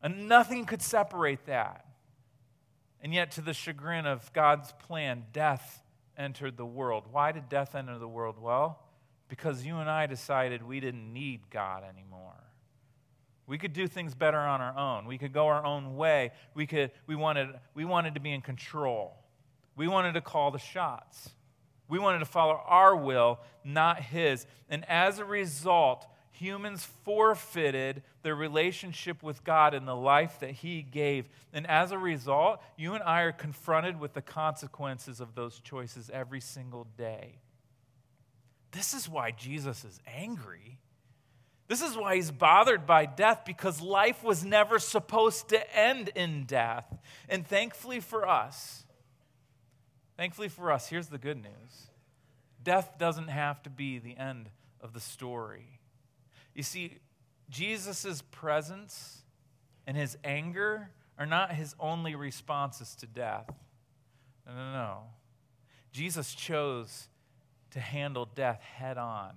And 0.00 0.28
nothing 0.28 0.66
could 0.66 0.82
separate 0.82 1.46
that. 1.46 1.84
And 3.00 3.12
yet, 3.12 3.32
to 3.32 3.40
the 3.40 3.54
chagrin 3.54 4.06
of 4.06 4.32
God's 4.32 4.70
plan, 4.86 5.24
death 5.32 5.82
entered 6.16 6.56
the 6.56 6.64
world. 6.64 7.06
Why 7.10 7.32
did 7.32 7.48
death 7.48 7.74
enter 7.74 7.98
the 7.98 8.06
world? 8.06 8.36
Well, 8.40 8.78
because 9.28 9.64
you 9.64 9.76
and 9.76 9.90
I 9.90 10.06
decided 10.06 10.62
we 10.62 10.80
didn't 10.80 11.12
need 11.12 11.50
God 11.50 11.84
anymore. 11.84 12.34
We 13.46 13.56
could 13.56 13.72
do 13.72 13.86
things 13.86 14.14
better 14.14 14.38
on 14.38 14.60
our 14.60 14.76
own. 14.76 15.06
We 15.06 15.16
could 15.16 15.32
go 15.32 15.46
our 15.46 15.64
own 15.64 15.96
way. 15.96 16.32
We, 16.54 16.66
could, 16.66 16.90
we, 17.06 17.16
wanted, 17.16 17.48
we 17.74 17.84
wanted 17.84 18.14
to 18.14 18.20
be 18.20 18.32
in 18.32 18.42
control. 18.42 19.16
We 19.74 19.88
wanted 19.88 20.12
to 20.14 20.20
call 20.20 20.50
the 20.50 20.58
shots. 20.58 21.30
We 21.88 21.98
wanted 21.98 22.18
to 22.18 22.26
follow 22.26 22.60
our 22.66 22.94
will, 22.94 23.38
not 23.64 24.02
his. 24.02 24.46
And 24.68 24.84
as 24.86 25.18
a 25.18 25.24
result, 25.24 26.06
humans 26.30 26.86
forfeited 27.04 28.02
their 28.22 28.34
relationship 28.34 29.22
with 29.22 29.42
God 29.44 29.72
and 29.72 29.88
the 29.88 29.96
life 29.96 30.40
that 30.40 30.50
he 30.50 30.82
gave. 30.82 31.26
And 31.52 31.66
as 31.66 31.90
a 31.90 31.98
result, 31.98 32.60
you 32.76 32.94
and 32.94 33.02
I 33.02 33.22
are 33.22 33.32
confronted 33.32 33.98
with 33.98 34.12
the 34.12 34.20
consequences 34.20 35.20
of 35.20 35.34
those 35.34 35.58
choices 35.60 36.10
every 36.12 36.40
single 36.40 36.86
day. 36.98 37.38
This 38.72 38.94
is 38.94 39.08
why 39.08 39.30
Jesus 39.30 39.84
is 39.84 39.98
angry. 40.06 40.78
This 41.68 41.82
is 41.82 41.96
why 41.96 42.16
he's 42.16 42.30
bothered 42.30 42.86
by 42.86 43.06
death 43.06 43.42
because 43.44 43.80
life 43.80 44.24
was 44.24 44.44
never 44.44 44.78
supposed 44.78 45.48
to 45.50 45.76
end 45.76 46.10
in 46.14 46.44
death. 46.44 46.86
And 47.28 47.46
thankfully 47.46 48.00
for 48.00 48.26
us, 48.26 48.84
thankfully 50.16 50.48
for 50.48 50.72
us, 50.72 50.88
here's 50.88 51.08
the 51.08 51.18
good 51.18 51.36
news 51.36 51.88
death 52.62 52.98
doesn't 52.98 53.28
have 53.28 53.62
to 53.62 53.70
be 53.70 53.98
the 53.98 54.16
end 54.16 54.50
of 54.80 54.92
the 54.92 55.00
story. 55.00 55.80
You 56.54 56.62
see, 56.62 56.98
Jesus' 57.48 58.22
presence 58.30 59.22
and 59.86 59.96
his 59.96 60.18
anger 60.24 60.90
are 61.18 61.26
not 61.26 61.52
his 61.52 61.74
only 61.78 62.14
responses 62.14 62.94
to 62.96 63.06
death. 63.06 63.50
No, 64.46 64.54
no, 64.54 64.72
no. 64.72 64.98
Jesus 65.92 66.34
chose 66.34 67.08
to 67.72 67.80
handle 67.80 68.28
death 68.34 68.60
head 68.60 68.98
on. 68.98 69.32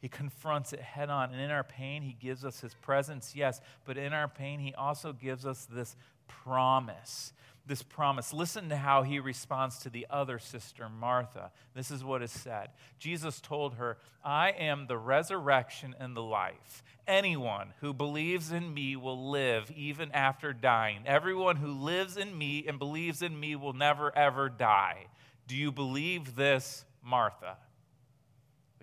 He 0.00 0.08
confronts 0.08 0.72
it 0.72 0.80
head 0.80 1.10
on. 1.10 1.32
And 1.32 1.40
in 1.40 1.50
our 1.50 1.62
pain, 1.62 2.02
He 2.02 2.16
gives 2.20 2.44
us 2.44 2.60
His 2.60 2.74
presence, 2.74 3.34
yes, 3.36 3.60
but 3.84 3.96
in 3.96 4.12
our 4.12 4.28
pain, 4.28 4.58
He 4.58 4.74
also 4.74 5.12
gives 5.12 5.46
us 5.46 5.66
this 5.70 5.96
promise. 6.26 7.32
This 7.64 7.84
promise. 7.84 8.32
Listen 8.32 8.68
to 8.70 8.76
how 8.76 9.04
He 9.04 9.20
responds 9.20 9.78
to 9.78 9.90
the 9.90 10.08
other 10.10 10.40
sister, 10.40 10.88
Martha. 10.88 11.52
This 11.74 11.92
is 11.92 12.02
what 12.02 12.20
is 12.20 12.32
said 12.32 12.70
Jesus 12.98 13.40
told 13.40 13.74
her, 13.74 13.96
I 14.24 14.50
am 14.50 14.88
the 14.88 14.98
resurrection 14.98 15.94
and 16.00 16.16
the 16.16 16.22
life. 16.22 16.82
Anyone 17.06 17.72
who 17.80 17.92
believes 17.92 18.50
in 18.50 18.74
me 18.74 18.96
will 18.96 19.30
live 19.30 19.70
even 19.76 20.10
after 20.10 20.52
dying. 20.52 21.02
Everyone 21.06 21.56
who 21.56 21.70
lives 21.70 22.16
in 22.16 22.36
me 22.36 22.64
and 22.66 22.78
believes 22.78 23.22
in 23.22 23.38
me 23.38 23.54
will 23.54 23.72
never, 23.72 24.16
ever 24.16 24.48
die. 24.48 25.06
Do 25.46 25.56
you 25.56 25.70
believe 25.70 26.34
this, 26.34 26.84
Martha? 27.02 27.56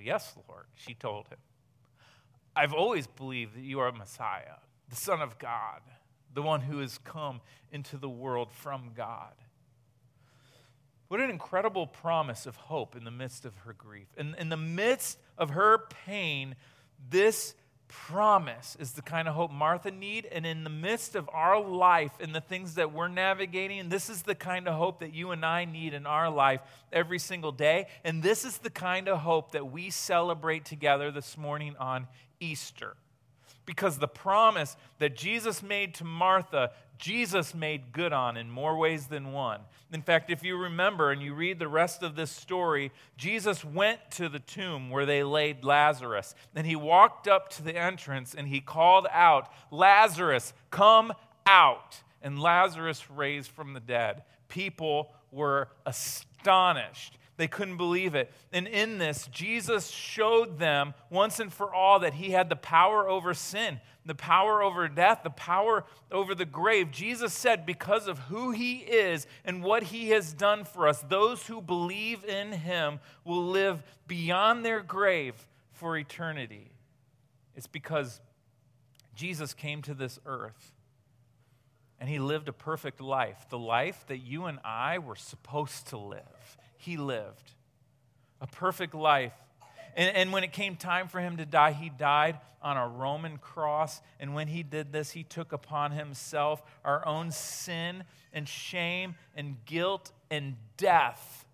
Yes, 0.01 0.35
Lord, 0.47 0.65
she 0.75 0.93
told 0.93 1.27
him. 1.27 1.39
I've 2.55 2.73
always 2.73 3.07
believed 3.07 3.55
that 3.55 3.61
you 3.61 3.79
are 3.79 3.91
Messiah, 3.91 4.57
the 4.89 4.95
Son 4.95 5.21
of 5.21 5.37
God, 5.37 5.81
the 6.33 6.41
one 6.41 6.61
who 6.61 6.79
has 6.79 6.97
come 6.97 7.41
into 7.71 7.97
the 7.97 8.09
world 8.09 8.51
from 8.51 8.91
God. 8.95 9.33
What 11.09 11.19
an 11.19 11.29
incredible 11.29 11.87
promise 11.87 12.45
of 12.45 12.55
hope 12.55 12.95
in 12.95 13.03
the 13.03 13.11
midst 13.11 13.43
of 13.45 13.55
her 13.57 13.73
grief. 13.73 14.07
In, 14.15 14.35
in 14.35 14.49
the 14.49 14.57
midst 14.57 15.17
of 15.37 15.51
her 15.51 15.85
pain, 16.05 16.55
this 17.09 17.55
promise 17.89 18.77
is 18.79 18.91
the 18.91 19.01
kind 19.01 19.27
of 19.27 19.33
hope 19.33 19.51
Martha 19.51 19.89
need 19.89 20.27
and 20.31 20.45
in 20.45 20.63
the 20.63 20.69
midst 20.69 21.15
of 21.15 21.27
our 21.33 21.59
life 21.59 22.11
and 22.19 22.33
the 22.33 22.39
things 22.41 22.75
that 22.75 22.93
we're 22.93 23.07
navigating 23.07 23.89
this 23.89 24.11
is 24.11 24.21
the 24.21 24.35
kind 24.35 24.67
of 24.67 24.75
hope 24.75 24.99
that 24.99 25.11
you 25.11 25.31
and 25.31 25.43
I 25.43 25.65
need 25.65 25.95
in 25.95 26.05
our 26.05 26.29
life 26.29 26.61
every 26.93 27.17
single 27.17 27.51
day 27.51 27.87
and 28.03 28.21
this 28.21 28.45
is 28.45 28.59
the 28.59 28.69
kind 28.69 29.09
of 29.09 29.19
hope 29.19 29.53
that 29.53 29.71
we 29.71 29.89
celebrate 29.89 30.65
together 30.65 31.09
this 31.09 31.35
morning 31.35 31.75
on 31.79 32.07
Easter 32.39 32.95
because 33.69 33.99
the 33.99 34.07
promise 34.07 34.75
that 34.97 35.15
Jesus 35.15 35.61
made 35.61 35.93
to 35.93 36.03
Martha, 36.03 36.71
Jesus 36.97 37.53
made 37.53 37.91
good 37.91 38.11
on 38.11 38.35
in 38.35 38.49
more 38.49 38.75
ways 38.75 39.05
than 39.05 39.31
one. 39.31 39.61
In 39.93 40.01
fact, 40.01 40.31
if 40.31 40.43
you 40.43 40.57
remember 40.57 41.11
and 41.11 41.21
you 41.21 41.35
read 41.35 41.59
the 41.59 41.67
rest 41.67 42.01
of 42.01 42.15
this 42.15 42.31
story, 42.31 42.91
Jesus 43.15 43.63
went 43.63 43.99
to 44.13 44.27
the 44.27 44.39
tomb 44.39 44.89
where 44.89 45.05
they 45.05 45.21
laid 45.21 45.63
Lazarus. 45.63 46.33
Then 46.55 46.65
he 46.65 46.75
walked 46.75 47.27
up 47.27 47.49
to 47.51 47.61
the 47.61 47.77
entrance 47.77 48.33
and 48.33 48.47
he 48.47 48.59
called 48.59 49.05
out, 49.11 49.53
Lazarus, 49.69 50.51
come 50.71 51.13
out. 51.45 52.01
And 52.23 52.41
Lazarus 52.41 53.07
raised 53.11 53.51
from 53.51 53.73
the 53.75 53.79
dead. 53.79 54.23
People 54.47 55.11
were 55.31 55.69
astonished. 55.85 57.19
They 57.39 57.47
couldn't 57.47 57.77
believe 57.77 58.15
it. 58.15 58.33
And 58.51 58.67
in 58.67 58.97
this, 58.97 59.29
Jesus 59.31 59.87
showed 59.87 60.59
them 60.59 60.93
once 61.09 61.39
and 61.39 61.53
for 61.53 61.73
all 61.73 61.99
that 61.99 62.15
he 62.15 62.31
had 62.31 62.49
the 62.49 62.57
power 62.57 63.07
over 63.07 63.33
sin, 63.33 63.79
the 64.05 64.13
power 64.13 64.61
over 64.61 64.89
death, 64.89 65.21
the 65.23 65.29
power 65.29 65.85
over 66.11 66.35
the 66.35 66.43
grave. 66.43 66.91
Jesus 66.91 67.31
said, 67.31 67.65
because 67.65 68.09
of 68.09 68.19
who 68.19 68.51
he 68.51 68.79
is 68.79 69.25
and 69.45 69.63
what 69.63 69.83
he 69.83 70.09
has 70.09 70.33
done 70.33 70.65
for 70.65 70.85
us, 70.85 71.01
those 71.07 71.47
who 71.47 71.61
believe 71.61 72.25
in 72.25 72.51
him 72.51 72.99
will 73.23 73.45
live 73.45 73.83
beyond 74.05 74.65
their 74.65 74.81
grave 74.81 75.47
for 75.71 75.95
eternity. 75.95 76.73
It's 77.55 77.67
because 77.67 78.19
Jesus 79.15 79.53
came 79.53 79.81
to 79.83 79.93
this 79.93 80.19
earth 80.25 80.73
and 82.01 82.09
he 82.09 82.19
lived 82.19 82.49
a 82.49 82.53
perfect 82.53 82.99
life, 82.99 83.45
the 83.49 83.57
life 83.57 84.03
that 84.07 84.17
you 84.17 84.43
and 84.43 84.59
I 84.65 84.99
were 84.99 85.15
supposed 85.15 85.87
to 85.87 85.97
live 85.97 86.57
he 86.79 86.95
lived 86.97 87.51
a 88.41 88.47
perfect 88.47 88.95
life. 88.95 89.33
And, 89.95 90.15
and, 90.15 90.31
when 90.31 90.43
it 90.43 90.53
came 90.53 90.77
time 90.77 91.09
for 91.09 91.19
him 91.19 91.37
to 91.37 91.45
die, 91.45 91.73
he 91.73 91.89
died 91.89 92.39
on 92.61 92.77
a 92.77 92.87
Roman 92.87 93.37
cross. 93.37 94.01
And 94.19 94.33
when 94.33 94.47
he 94.47 94.63
did 94.63 94.93
this, 94.93 95.11
he 95.11 95.23
took 95.23 95.51
upon 95.51 95.91
himself 95.91 96.63
our 96.85 97.05
own 97.05 97.31
sin 97.31 98.05
and 98.31 98.47
shame 98.47 99.15
and 99.35 99.57
guilt 99.65 100.11
and 100.31 100.55
death. 100.77 101.45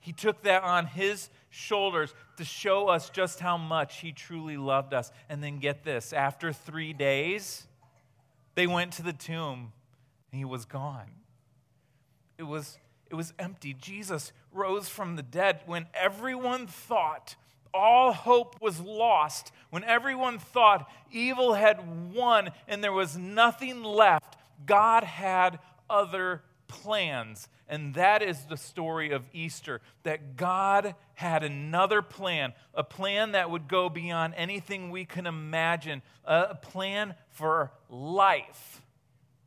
He 0.00 0.12
took 0.12 0.42
that 0.44 0.62
on 0.62 0.86
his 0.86 1.28
shoulders 1.50 2.14
to 2.38 2.44
show 2.44 2.88
us 2.88 3.10
just 3.10 3.40
how 3.40 3.58
much 3.58 4.00
he 4.00 4.12
truly 4.12 4.56
loved 4.56 4.94
us. 4.94 5.10
And 5.28 5.42
then 5.42 5.58
get 5.58 5.84
this 5.84 6.14
after 6.14 6.54
three 6.54 6.94
days, 6.94 7.66
they 8.54 8.66
went 8.66 8.92
to 8.94 9.02
the 9.02 9.12
tomb 9.12 9.72
and 10.32 10.38
he 10.38 10.44
was 10.44 10.64
gone. 10.64 11.10
It 12.38 12.44
was 12.44 12.78
it 13.10 13.14
was 13.14 13.32
empty. 13.38 13.74
Jesus 13.74 14.32
rose 14.52 14.88
from 14.88 15.16
the 15.16 15.22
dead 15.22 15.60
when 15.66 15.86
everyone 15.94 16.66
thought 16.66 17.36
all 17.74 18.12
hope 18.12 18.60
was 18.62 18.80
lost, 18.80 19.50
when 19.70 19.84
everyone 19.84 20.38
thought 20.38 20.88
evil 21.10 21.54
had 21.54 22.14
won 22.14 22.50
and 22.68 22.82
there 22.82 22.92
was 22.92 23.16
nothing 23.18 23.82
left. 23.82 24.36
God 24.64 25.02
had 25.04 25.58
other 25.90 26.42
plans. 26.68 27.48
And 27.68 27.94
that 27.94 28.22
is 28.22 28.44
the 28.44 28.56
story 28.56 29.10
of 29.10 29.24
Easter 29.32 29.80
that 30.02 30.36
God 30.36 30.94
had 31.14 31.42
another 31.42 32.02
plan, 32.02 32.52
a 32.74 32.84
plan 32.84 33.32
that 33.32 33.50
would 33.50 33.68
go 33.68 33.88
beyond 33.88 34.34
anything 34.36 34.90
we 34.90 35.04
can 35.04 35.26
imagine, 35.26 36.02
a 36.24 36.54
plan 36.54 37.14
for 37.30 37.72
life, 37.88 38.82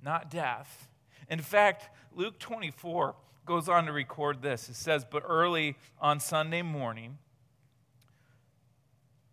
not 0.04 0.32
death. 0.32 0.88
In 1.30 1.40
fact, 1.40 1.90
Luke 2.16 2.40
24 2.40 3.16
goes 3.48 3.68
on 3.70 3.86
to 3.86 3.92
record 3.92 4.42
this. 4.42 4.70
It 4.70 4.76
says, 4.76 5.06
But 5.10 5.24
early 5.26 5.76
on 6.00 6.20
Sunday 6.20 6.62
morning, 6.62 7.18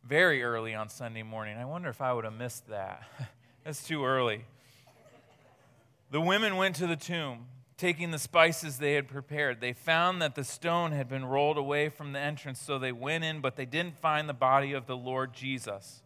very 0.02 0.42
early 0.42 0.74
on 0.74 0.88
Sunday 0.88 1.22
morning, 1.22 1.56
I 1.56 1.64
wonder 1.64 1.88
if 1.88 2.00
I 2.00 2.12
would 2.12 2.24
have 2.24 2.34
missed 2.34 2.68
that. 2.68 3.02
That's 3.64 3.86
too 3.86 4.04
early. 4.04 4.44
The 6.10 6.20
women 6.20 6.56
went 6.56 6.76
to 6.76 6.86
the 6.86 6.96
tomb, 6.96 7.46
taking 7.76 8.10
the 8.10 8.18
spices 8.18 8.78
they 8.78 8.94
had 8.94 9.08
prepared. 9.08 9.60
They 9.60 9.72
found 9.72 10.22
that 10.22 10.34
the 10.34 10.44
stone 10.44 10.92
had 10.92 11.08
been 11.08 11.24
rolled 11.24 11.58
away 11.58 11.88
from 11.88 12.12
the 12.12 12.20
entrance, 12.20 12.60
so 12.60 12.78
they 12.78 12.92
went 12.92 13.24
in, 13.24 13.40
but 13.40 13.56
they 13.56 13.66
didn't 13.66 13.98
find 13.98 14.28
the 14.28 14.34
body 14.34 14.72
of 14.72 14.86
the 14.86 14.96
Lord 14.96 15.32
Jesus. 15.32 16.02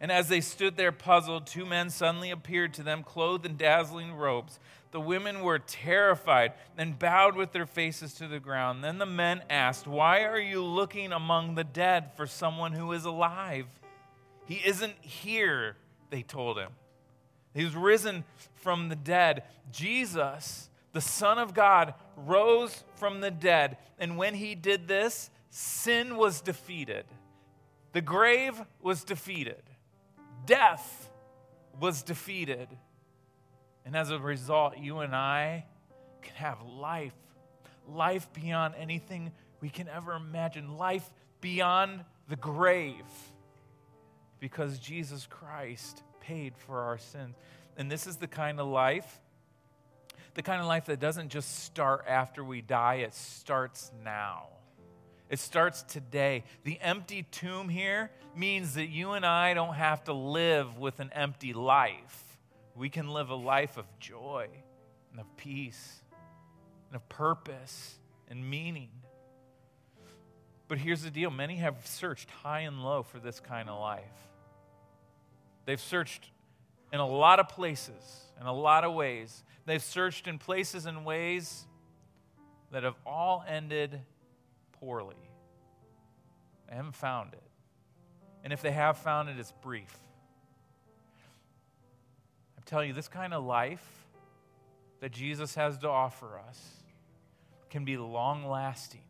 And 0.00 0.12
as 0.12 0.28
they 0.28 0.42
stood 0.42 0.76
there 0.76 0.92
puzzled, 0.92 1.46
two 1.46 1.64
men 1.64 1.88
suddenly 1.88 2.30
appeared 2.30 2.74
to 2.74 2.82
them, 2.82 3.02
clothed 3.02 3.46
in 3.46 3.56
dazzling 3.56 4.12
robes. 4.12 4.58
The 4.94 5.00
women 5.00 5.40
were 5.40 5.58
terrified 5.58 6.52
and 6.78 6.96
bowed 6.96 7.34
with 7.34 7.50
their 7.50 7.66
faces 7.66 8.14
to 8.14 8.28
the 8.28 8.38
ground. 8.38 8.84
Then 8.84 8.98
the 8.98 9.06
men 9.06 9.42
asked, 9.50 9.88
Why 9.88 10.22
are 10.22 10.38
you 10.38 10.62
looking 10.62 11.10
among 11.10 11.56
the 11.56 11.64
dead 11.64 12.12
for 12.16 12.28
someone 12.28 12.70
who 12.70 12.92
is 12.92 13.04
alive? 13.04 13.66
He 14.46 14.62
isn't 14.64 14.94
here, 15.00 15.74
they 16.10 16.22
told 16.22 16.58
him. 16.58 16.70
He's 17.54 17.74
risen 17.74 18.22
from 18.54 18.88
the 18.88 18.94
dead. 18.94 19.42
Jesus, 19.72 20.70
the 20.92 21.00
Son 21.00 21.40
of 21.40 21.54
God, 21.54 21.94
rose 22.16 22.84
from 22.94 23.20
the 23.20 23.32
dead. 23.32 23.78
And 23.98 24.16
when 24.16 24.34
he 24.34 24.54
did 24.54 24.86
this, 24.86 25.28
sin 25.50 26.16
was 26.16 26.40
defeated, 26.40 27.04
the 27.90 28.00
grave 28.00 28.62
was 28.80 29.02
defeated, 29.02 29.64
death 30.46 31.10
was 31.80 32.04
defeated. 32.04 32.68
And 33.84 33.96
as 33.96 34.10
a 34.10 34.18
result, 34.18 34.78
you 34.78 35.00
and 35.00 35.14
I 35.14 35.66
can 36.22 36.34
have 36.36 36.58
life, 36.62 37.14
life 37.88 38.26
beyond 38.32 38.74
anything 38.78 39.32
we 39.60 39.68
can 39.68 39.88
ever 39.88 40.14
imagine, 40.14 40.76
life 40.76 41.08
beyond 41.40 42.04
the 42.28 42.36
grave, 42.36 43.04
because 44.40 44.78
Jesus 44.78 45.26
Christ 45.26 46.02
paid 46.20 46.56
for 46.56 46.80
our 46.80 46.98
sins. 46.98 47.36
And 47.76 47.90
this 47.90 48.06
is 48.06 48.16
the 48.16 48.26
kind 48.26 48.60
of 48.60 48.66
life, 48.66 49.20
the 50.34 50.42
kind 50.42 50.60
of 50.60 50.66
life 50.66 50.86
that 50.86 51.00
doesn't 51.00 51.28
just 51.28 51.64
start 51.64 52.04
after 52.08 52.42
we 52.42 52.60
die, 52.60 52.96
it 52.96 53.14
starts 53.14 53.92
now. 54.02 54.48
It 55.28 55.38
starts 55.38 55.82
today. 55.82 56.44
The 56.64 56.78
empty 56.80 57.24
tomb 57.30 57.68
here 57.68 58.10
means 58.36 58.74
that 58.74 58.86
you 58.86 59.12
and 59.12 59.24
I 59.24 59.54
don't 59.54 59.74
have 59.74 60.04
to 60.04 60.12
live 60.12 60.78
with 60.78 61.00
an 61.00 61.10
empty 61.12 61.52
life. 61.52 62.33
We 62.76 62.88
can 62.88 63.08
live 63.08 63.30
a 63.30 63.34
life 63.34 63.76
of 63.76 63.86
joy 64.00 64.48
and 65.10 65.20
of 65.20 65.36
peace 65.36 66.02
and 66.88 66.96
of 66.96 67.08
purpose 67.08 67.98
and 68.28 68.48
meaning. 68.48 68.90
But 70.66 70.78
here's 70.78 71.02
the 71.02 71.10
deal 71.10 71.30
many 71.30 71.56
have 71.56 71.86
searched 71.86 72.30
high 72.30 72.60
and 72.60 72.82
low 72.82 73.02
for 73.02 73.18
this 73.18 73.38
kind 73.38 73.68
of 73.68 73.78
life. 73.80 74.28
They've 75.66 75.80
searched 75.80 76.30
in 76.92 77.00
a 77.00 77.06
lot 77.06 77.40
of 77.40 77.48
places, 77.48 78.24
in 78.40 78.46
a 78.46 78.52
lot 78.52 78.84
of 78.84 78.94
ways. 78.94 79.44
They've 79.66 79.82
searched 79.82 80.26
in 80.26 80.38
places 80.38 80.86
and 80.86 81.04
ways 81.04 81.66
that 82.70 82.82
have 82.82 82.96
all 83.06 83.44
ended 83.48 84.00
poorly. 84.72 85.16
They 86.68 86.76
haven't 86.76 86.96
found 86.96 87.34
it. 87.34 87.42
And 88.42 88.52
if 88.52 88.62
they 88.62 88.72
have 88.72 88.98
found 88.98 89.28
it, 89.28 89.38
it's 89.38 89.52
brief. 89.62 89.98
Telling 92.66 92.88
you, 92.88 92.94
this 92.94 93.08
kind 93.08 93.34
of 93.34 93.44
life 93.44 93.86
that 95.00 95.12
Jesus 95.12 95.54
has 95.54 95.76
to 95.78 95.88
offer 95.88 96.38
us 96.48 96.60
can 97.68 97.84
be 97.84 97.96
long 97.96 98.48
lasting. 98.48 99.02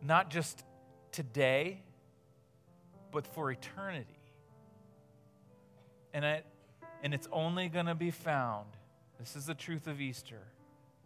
Not 0.00 0.30
just 0.30 0.64
today, 1.12 1.82
but 3.12 3.26
for 3.26 3.50
eternity. 3.50 4.20
And, 6.14 6.24
it, 6.24 6.46
and 7.02 7.12
it's 7.12 7.28
only 7.32 7.68
going 7.68 7.86
to 7.86 7.94
be 7.94 8.10
found, 8.10 8.66
this 9.18 9.36
is 9.36 9.46
the 9.46 9.54
truth 9.54 9.86
of 9.86 10.00
Easter. 10.00 10.40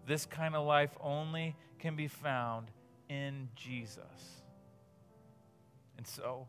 This 0.07 0.27
kind 0.27 0.55
of 0.55 0.67
life 0.67 0.91
only 1.01 1.57
can 1.79 1.97
be 1.97 2.07
found 2.07 2.71
in 3.09 3.49
Jesus. 3.57 4.43
And 5.97 6.07
so, 6.07 6.47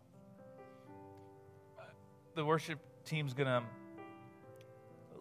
uh, 1.79 1.83
the 2.35 2.45
worship 2.45 2.79
team's 3.05 3.33
going 3.33 3.47
to 3.47 3.63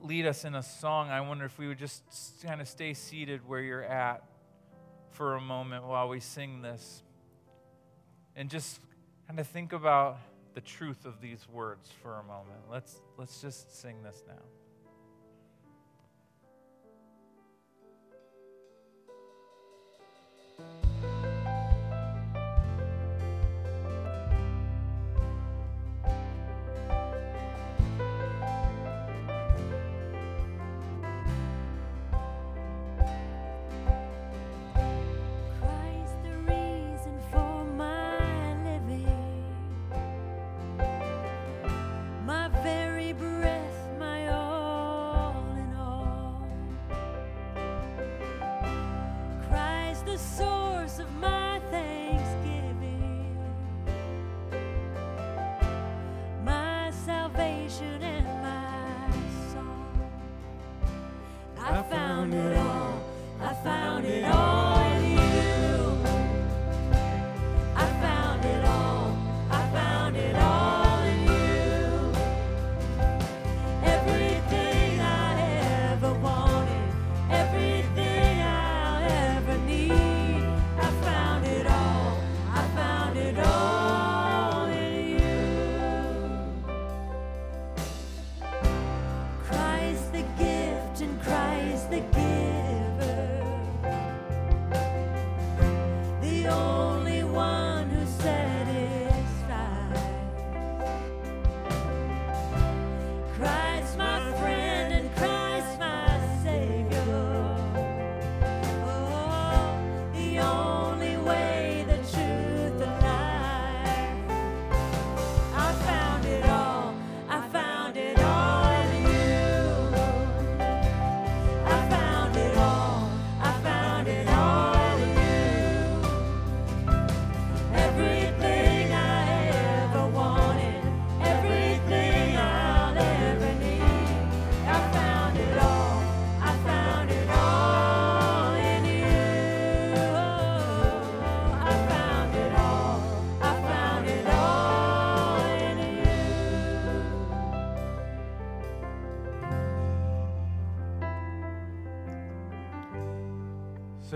lead 0.03 0.27
us 0.27 0.45
in 0.45 0.55
a 0.55 0.63
song. 0.63 1.11
I 1.11 1.21
wonder 1.21 1.45
if 1.45 1.59
we 1.59 1.69
would 1.69 1.79
just 1.79 2.03
kind 2.45 2.61
of 2.61 2.69
stay 2.69 2.95
seated 2.95 3.47
where 3.47 3.61
you're 3.61 3.85
at 3.85 4.25
for 5.11 5.35
a 5.35 5.41
moment 5.41 5.85
while 5.85 6.09
we 6.09 6.21
sing 6.21 6.63
this 6.63 7.03
and 8.37 8.49
just 8.49 8.81
kind 9.27 9.39
of 9.39 9.47
think 9.47 9.73
about 9.73 10.19
the 10.55 10.61
truth 10.61 11.05
of 11.05 11.21
these 11.21 11.47
words 11.49 11.89
for 12.03 12.19
a 12.19 12.23
moment. 12.23 12.61
Let's, 12.71 13.01
let's 13.17 13.41
just 13.41 13.81
sing 13.81 14.03
this 14.03 14.23
now. 14.27 14.35
So 20.59 20.90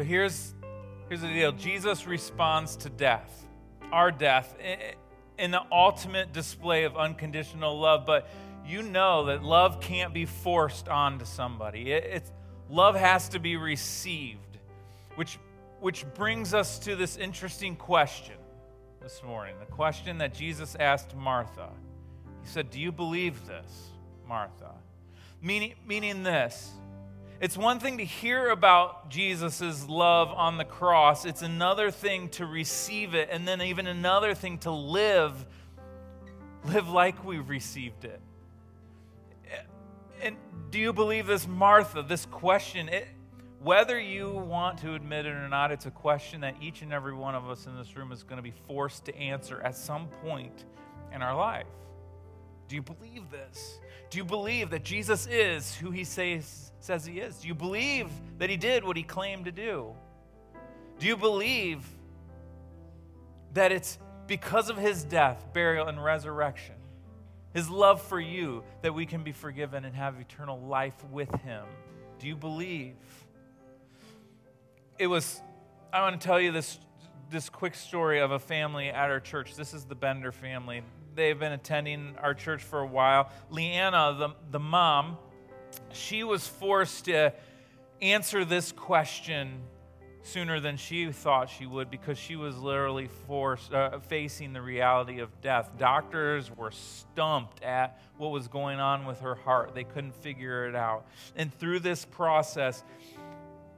here's, 0.04 0.54
here's 1.08 1.20
the 1.20 1.28
deal 1.28 1.52
Jesus 1.52 2.06
responds 2.06 2.76
to 2.76 2.90
death, 2.90 3.46
our 3.92 4.10
death, 4.10 4.56
in 5.38 5.50
the 5.50 5.62
ultimate 5.72 6.32
display 6.32 6.84
of 6.84 6.96
unconditional 6.96 7.78
love. 7.78 8.06
But 8.06 8.28
you 8.66 8.82
know 8.82 9.26
that 9.26 9.42
love 9.42 9.80
can't 9.80 10.14
be 10.14 10.26
forced 10.26 10.88
onto 10.88 11.24
somebody, 11.24 11.92
it, 11.92 12.04
it's, 12.04 12.32
love 12.70 12.94
has 12.94 13.28
to 13.30 13.38
be 13.38 13.56
received, 13.56 14.58
which, 15.16 15.38
which 15.80 16.04
brings 16.14 16.54
us 16.54 16.78
to 16.80 16.96
this 16.96 17.16
interesting 17.16 17.76
question 17.76 18.36
this 19.02 19.22
morning 19.22 19.54
the 19.60 19.66
question 19.66 20.18
that 20.18 20.32
Jesus 20.32 20.76
asked 20.80 21.14
Martha. 21.14 21.68
He 22.42 22.48
said, 22.48 22.70
Do 22.70 22.80
you 22.80 22.90
believe 22.90 23.46
this, 23.46 23.90
Martha? 24.26 24.72
Meaning, 25.42 25.74
meaning 25.86 26.22
this 26.22 26.72
it's 27.44 27.59
one 27.59 27.78
thing 27.78 27.98
to 27.98 28.04
hear 28.07 28.48
about 28.48 29.11
Jesus' 29.11 29.87
love 29.87 30.30
on 30.30 30.57
the 30.57 30.64
cross, 30.64 31.26
it's 31.26 31.42
another 31.42 31.90
thing 31.90 32.30
to 32.30 32.46
receive 32.46 33.14
it, 33.14 33.28
and 33.30 33.46
then 33.46 33.61
even 33.61 33.87
another 33.87 34.33
thing 34.33 34.57
to 34.61 34.70
live, 34.70 35.44
live 36.64 36.88
like 36.88 37.22
we've 37.22 37.50
received 37.50 38.07
it. 38.07 38.18
And 40.22 40.37
do 40.70 40.78
you 40.78 40.94
believe 40.94 41.26
this, 41.26 41.46
Martha? 41.46 42.02
This 42.02 42.24
question, 42.24 42.88
it, 42.88 43.09
whether 43.61 44.00
you 44.00 44.30
want 44.30 44.78
to 44.78 44.94
admit 44.94 45.26
it 45.26 45.35
or 45.35 45.46
not, 45.50 45.70
it's 45.70 45.85
a 45.85 45.90
question 45.90 46.40
that 46.40 46.54
each 46.62 46.80
and 46.80 46.94
every 46.94 47.12
one 47.12 47.35
of 47.35 47.50
us 47.50 47.66
in 47.66 47.76
this 47.76 47.94
room 47.94 48.11
is 48.11 48.22
going 48.22 48.38
to 48.38 48.42
be 48.42 48.54
forced 48.66 49.04
to 49.04 49.14
answer 49.18 49.61
at 49.61 49.76
some 49.76 50.09
point 50.24 50.64
in 51.12 51.20
our 51.20 51.37
life. 51.37 51.66
Do 52.68 52.76
you 52.76 52.80
believe 52.80 53.30
this? 53.30 53.80
Do 54.09 54.16
you 54.16 54.24
believe 54.24 54.70
that 54.70 54.83
Jesus 54.83 55.26
is 55.26 55.74
who 55.74 55.90
he 55.90 56.04
says 56.04 56.63
says 56.84 57.06
he 57.06 57.18
is? 57.18 57.36
Do 57.38 57.48
you 57.48 57.54
believe 57.54 58.10
that 58.38 58.50
he 58.50 58.56
did 58.56 58.84
what 58.84 58.96
he 58.96 59.02
claimed 59.02 59.46
to 59.46 59.52
do? 59.52 59.92
Do 60.98 61.06
you 61.06 61.16
believe 61.16 61.82
that 63.54 63.72
it's 63.72 63.98
because 64.26 64.68
of 64.68 64.76
his 64.76 65.02
death, 65.04 65.52
burial, 65.52 65.86
and 65.88 66.02
resurrection, 66.02 66.74
his 67.54 67.70
love 67.70 68.02
for 68.02 68.20
you, 68.20 68.64
that 68.82 68.92
we 68.94 69.06
can 69.06 69.22
be 69.22 69.32
forgiven 69.32 69.84
and 69.84 69.94
have 69.96 70.20
eternal 70.20 70.60
life 70.60 71.02
with 71.10 71.34
him? 71.40 71.64
Do 72.18 72.28
you 72.28 72.36
believe? 72.36 72.96
It 74.98 75.06
was, 75.06 75.40
I 75.92 76.02
want 76.02 76.20
to 76.20 76.26
tell 76.26 76.40
you 76.40 76.52
this 76.52 76.78
this 77.30 77.48
quick 77.48 77.74
story 77.74 78.20
of 78.20 78.30
a 78.30 78.38
family 78.38 78.88
at 78.88 79.10
our 79.10 79.18
church. 79.18 79.56
This 79.56 79.72
is 79.72 79.86
the 79.86 79.94
Bender 79.94 80.30
family. 80.30 80.82
They've 81.14 81.38
been 81.38 81.52
attending 81.52 82.14
our 82.20 82.34
church 82.34 82.62
for 82.62 82.80
a 82.80 82.86
while. 82.86 83.30
Leanna, 83.50 84.14
the, 84.18 84.28
the 84.50 84.60
mom, 84.60 85.16
she 85.92 86.24
was 86.24 86.46
forced 86.46 87.06
to 87.06 87.32
answer 88.00 88.44
this 88.44 88.72
question 88.72 89.60
sooner 90.24 90.58
than 90.58 90.76
she 90.76 91.12
thought 91.12 91.50
she 91.50 91.66
would 91.66 91.90
because 91.90 92.18
she 92.18 92.34
was 92.34 92.58
literally 92.58 93.08
forced 93.26 93.72
uh, 93.72 93.98
facing 94.00 94.52
the 94.54 94.62
reality 94.62 95.20
of 95.20 95.40
death. 95.42 95.70
Doctors 95.78 96.50
were 96.50 96.70
stumped 96.70 97.62
at 97.62 98.00
what 98.16 98.30
was 98.30 98.48
going 98.48 98.80
on 98.80 99.04
with 99.04 99.20
her 99.20 99.34
heart. 99.34 99.74
They 99.74 99.84
couldn't 99.84 100.14
figure 100.14 100.66
it 100.66 100.74
out. 100.74 101.06
And 101.37 101.52
through 101.58 101.80
this 101.80 102.04
process, 102.06 102.82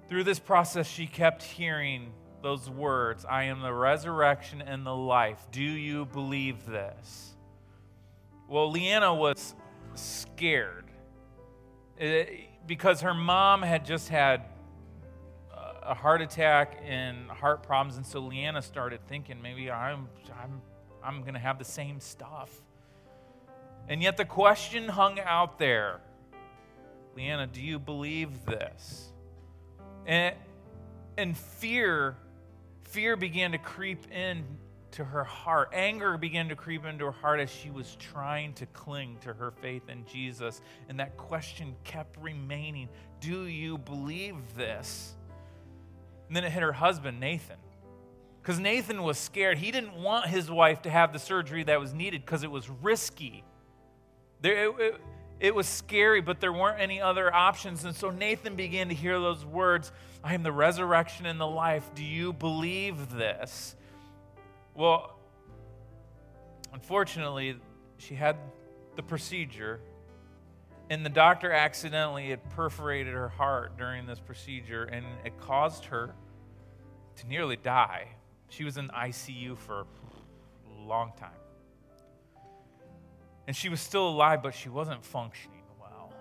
through 0.09 0.25
this 0.25 0.39
process 0.39 0.87
she 0.87 1.07
kept 1.07 1.43
hearing 1.43 2.13
those 2.43 2.71
words, 2.71 3.25
I 3.25 3.45
am 3.45 3.61
the 3.61 3.73
resurrection 3.73 4.63
and 4.63 4.87
the 4.87 4.95
life. 4.95 5.45
Do 5.51 5.63
you 5.63 6.07
believe 6.07 6.65
this? 6.65 7.35
Well, 8.49 8.71
Leanna 8.71 9.13
was 9.13 9.57
scared 9.95 10.86
Uh, 12.01 12.25
because 12.67 13.01
her 13.01 13.15
mom 13.15 13.63
had 13.63 13.85
just 13.85 14.09
had 14.09 14.43
uh, 15.55 15.73
a 15.83 15.95
heart 15.95 16.21
attack 16.21 16.79
and 16.85 17.31
heart 17.31 17.63
problems, 17.63 17.97
and 17.97 18.05
so 18.05 18.21
Leanna 18.21 18.61
started 18.61 19.01
thinking 19.09 19.41
maybe 19.41 19.71
I'm 19.71 20.09
I'm 20.43 20.61
I'm 21.03 21.21
going 21.23 21.35
to 21.35 21.41
have 21.41 21.59
the 21.59 21.65
same 21.65 22.01
stuff. 22.01 22.51
And 23.89 24.03
yet 24.03 24.17
the 24.17 24.25
question 24.25 24.89
hung 24.89 25.21
out 25.21 25.59
there. 25.59 26.01
Leanna, 27.17 27.47
do 27.47 27.63
you 27.63 27.79
believe 27.79 28.45
this? 28.45 29.13
And 30.07 30.35
and 31.17 31.37
fear 31.37 32.17
fear 32.83 33.17
began 33.17 33.53
to 33.53 33.59
creep 33.59 34.11
in 34.13 34.45
to 34.97 35.05
her 35.05 35.25
heart. 35.25 35.71
Anger 35.75 36.17
began 36.17 36.49
to 36.49 36.57
creep 36.57 36.87
into 36.87 37.05
her 37.05 37.11
heart 37.11 37.39
as 37.39 37.51
she 37.51 37.71
was 37.71 37.97
trying 37.97 38.55
to 38.55 38.65
cling 38.67 39.19
to 39.21 39.33
her 39.35 39.51
faith 39.51 39.89
in 39.91 40.07
Jesus. 40.07 40.63
And 40.89 40.99
that 41.01 41.17
question 41.19 41.77
kept 41.85 42.17
remaining 42.21 42.89
Do 43.21 43.47
you 43.47 43.77
believe 43.79 44.37
this? 44.57 45.15
And 46.29 46.37
then 46.37 46.45
it 46.45 46.51
hit 46.51 46.63
her 46.63 46.73
husband, 46.73 47.21
Nathan. 47.21 47.57
Because 48.41 48.59
Nathan 48.59 49.03
was 49.03 49.19
scared. 49.19 49.59
He 49.59 49.71
didn't 49.71 49.95
want 49.95 50.29
his 50.29 50.51
wife 50.51 50.83
to 50.83 50.91
have 50.91 51.13
the 51.13 51.19
surgery 51.19 51.65
that 51.65 51.79
was 51.79 51.93
needed 51.93 52.25
because 52.25 52.43
it 52.43 52.51
was 52.51 52.71
risky. 52.71 53.45
There, 54.41 54.69
it, 54.69 54.75
it, 54.79 55.01
it 55.41 55.55
was 55.55 55.67
scary, 55.67 56.23
but 56.23 56.41
there 56.41 56.53
weren't 56.53 56.81
any 56.81 57.03
other 57.03 57.33
options. 57.35 57.85
And 57.85 57.95
so 57.95 58.11
Nathan 58.11 58.57
began 58.57 58.89
to 58.89 58.95
hear 58.95 59.21
those 59.21 59.45
words 59.45 59.93
I 60.25 60.33
am 60.33 60.43
the 60.43 60.53
resurrection 60.53 61.27
and 61.27 61.39
the 61.39 61.47
life. 61.47 61.91
Do 61.95 62.03
you 62.03 62.33
believe 62.33 63.11
this? 63.13 63.77
Well, 64.77 65.19
unfortunately, 66.73 67.57
she 67.99 68.15
had 68.15 68.37
the 68.95 69.03
procedure 69.03 69.81
and 70.89 71.05
the 71.05 71.11
doctor 71.11 71.51
accidentally 71.51 72.31
had 72.31 72.49
perforated 72.51 73.13
her 73.13 73.29
heart 73.29 73.77
during 73.77 74.07
this 74.07 74.21
procedure, 74.21 74.85
and 74.85 75.05
it 75.25 75.39
caused 75.41 75.87
her 75.87 76.15
to 77.17 77.27
nearly 77.27 77.57
die. 77.57 78.09
She 78.49 78.63
was 78.63 78.77
in 78.77 78.89
ICU 78.89 79.59
for 79.59 79.81
a 79.81 80.87
long 80.87 81.13
time. 81.19 81.31
And 83.49 83.57
she 83.57 83.69
was 83.69 83.81
still 83.81 84.09
alive, 84.09 84.43
but 84.43 84.55
she 84.55 84.69
wasn't 84.69 85.05
functioning 85.05 85.63
well. 85.81 86.13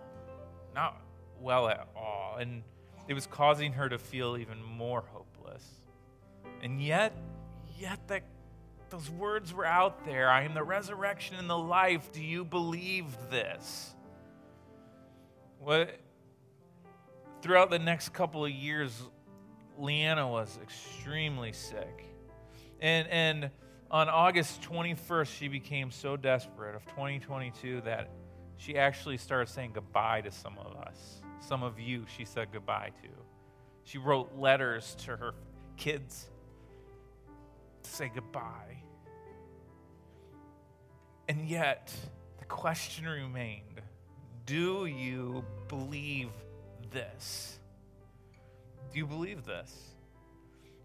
Not 0.73 0.99
well 1.39 1.67
at 1.67 1.87
all. 1.95 2.37
And 2.39 2.63
it 3.07 3.13
was 3.13 3.27
causing 3.27 3.73
her 3.73 3.87
to 3.87 3.99
feel 3.99 4.35
even 4.37 4.63
more 4.63 5.03
hopeless. 5.11 5.63
And 6.63 6.81
yet, 6.81 7.13
yet 7.77 7.99
that 8.07 8.23
those 8.89 9.09
words 9.09 9.53
were 9.53 9.65
out 9.65 10.05
there. 10.05 10.29
I 10.29 10.43
am 10.43 10.53
the 10.53 10.63
resurrection 10.63 11.35
and 11.37 11.49
the 11.49 11.57
life. 11.57 12.11
Do 12.11 12.23
you 12.23 12.45
believe 12.45 13.05
this? 13.29 13.93
What, 15.59 15.99
throughout 17.41 17.69
the 17.69 17.79
next 17.79 18.09
couple 18.09 18.45
of 18.45 18.51
years, 18.51 19.01
Leanna 19.77 20.27
was 20.27 20.57
extremely 20.61 21.53
sick. 21.53 22.05
And, 22.79 23.07
and 23.07 23.51
on 23.89 24.09
August 24.09 24.61
21st, 24.61 25.27
she 25.27 25.47
became 25.47 25.91
so 25.91 26.17
desperate 26.17 26.75
of 26.75 26.85
2022 26.87 27.81
that 27.81 28.09
she 28.57 28.77
actually 28.77 29.17
started 29.17 29.51
saying 29.51 29.71
goodbye 29.73 30.21
to 30.21 30.31
some 30.31 30.57
of 30.57 30.75
us. 30.77 31.21
Some 31.39 31.63
of 31.63 31.79
you, 31.79 32.05
she 32.15 32.25
said 32.25 32.49
goodbye 32.51 32.91
to. 33.01 33.09
She 33.83 33.97
wrote 33.97 34.35
letters 34.37 34.95
to 35.05 35.15
her 35.15 35.33
kids 35.77 36.29
say 37.95 38.11
goodbye. 38.13 38.77
And 41.29 41.47
yet, 41.47 41.93
the 42.39 42.45
question 42.45 43.05
remained 43.07 43.81
do 44.45 44.85
you 44.85 45.43
believe 45.69 46.29
this? 46.91 47.57
Do 48.91 48.99
you 48.99 49.07
believe 49.07 49.45
this? 49.45 49.73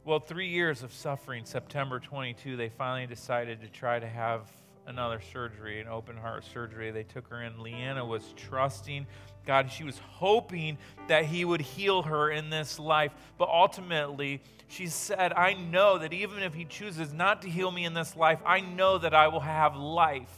Well, 0.05 0.20
three 0.20 0.49
years 0.49 0.83
of 0.83 0.94
suffering, 0.94 1.44
September 1.44 1.99
22, 1.99 2.57
they 2.57 2.70
finally 2.70 3.07
decided 3.07 3.61
to 3.61 3.68
try 3.68 3.99
to 3.99 4.07
have 4.07 4.49
another 4.90 5.20
surgery, 5.33 5.81
an 5.81 5.88
open 5.88 6.16
heart 6.16 6.44
surgery. 6.44 6.90
They 6.90 7.05
took 7.05 7.29
her 7.29 7.42
in. 7.42 7.62
Leanna 7.62 8.05
was 8.05 8.35
trusting 8.37 9.07
God. 9.46 9.70
She 9.70 9.85
was 9.85 9.98
hoping 9.98 10.76
that 11.09 11.24
He 11.24 11.44
would 11.44 11.61
heal 11.61 12.03
her 12.03 12.31
in 12.31 12.50
this 12.50 12.79
life. 12.79 13.12
But 13.38 13.48
ultimately, 13.48 14.42
she 14.68 14.88
said, 14.88 15.33
I 15.33 15.55
know 15.55 15.98
that 15.98 16.12
even 16.12 16.42
if 16.42 16.53
He 16.53 16.64
chooses 16.64 17.12
not 17.12 17.42
to 17.42 17.48
heal 17.48 17.70
me 17.70 17.85
in 17.85 17.94
this 17.94 18.16
life, 18.16 18.40
I 18.44 18.61
know 18.61 18.98
that 18.98 19.14
I 19.14 19.29
will 19.29 19.40
have 19.40 19.76
life 19.76 20.29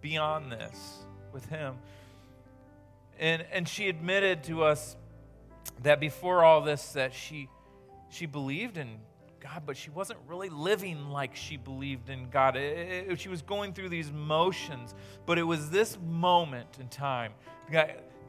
beyond 0.00 0.50
this 0.50 0.98
with 1.32 1.46
Him. 1.46 1.76
And, 3.18 3.44
and 3.52 3.68
she 3.68 3.88
admitted 3.88 4.44
to 4.44 4.64
us 4.64 4.96
that 5.82 6.00
before 6.00 6.42
all 6.42 6.62
this 6.62 6.92
that 6.92 7.14
she, 7.14 7.48
she 8.10 8.26
believed 8.26 8.78
in 8.78 8.98
God, 9.42 9.62
but 9.66 9.76
she 9.76 9.90
wasn't 9.90 10.20
really 10.28 10.48
living 10.48 11.08
like 11.08 11.34
she 11.34 11.56
believed 11.56 12.08
in 12.08 12.30
God. 12.30 12.56
It, 12.56 13.10
it, 13.10 13.20
she 13.20 13.28
was 13.28 13.42
going 13.42 13.72
through 13.72 13.88
these 13.88 14.12
motions, 14.12 14.94
but 15.26 15.38
it 15.38 15.42
was 15.42 15.70
this 15.70 15.98
moment 16.00 16.78
in 16.78 16.88
time 16.88 17.32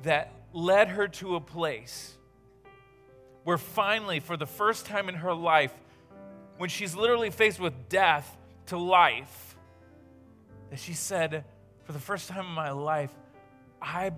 that 0.03 0.31
led 0.53 0.87
her 0.89 1.07
to 1.07 1.35
a 1.35 1.41
place 1.41 2.17
where 3.43 3.57
finally, 3.57 4.19
for 4.19 4.37
the 4.37 4.45
first 4.45 4.85
time 4.85 5.09
in 5.09 5.15
her 5.15 5.33
life, 5.33 5.73
when 6.57 6.69
she's 6.69 6.95
literally 6.95 7.29
faced 7.29 7.59
with 7.59 7.89
death 7.89 8.37
to 8.67 8.77
life, 8.77 9.55
that 10.69 10.79
she 10.79 10.93
said, 10.93 11.43
For 11.83 11.91
the 11.91 11.99
first 11.99 12.29
time 12.29 12.45
in 12.45 12.51
my 12.53 12.71
life, 12.71 13.11
I 13.81 14.11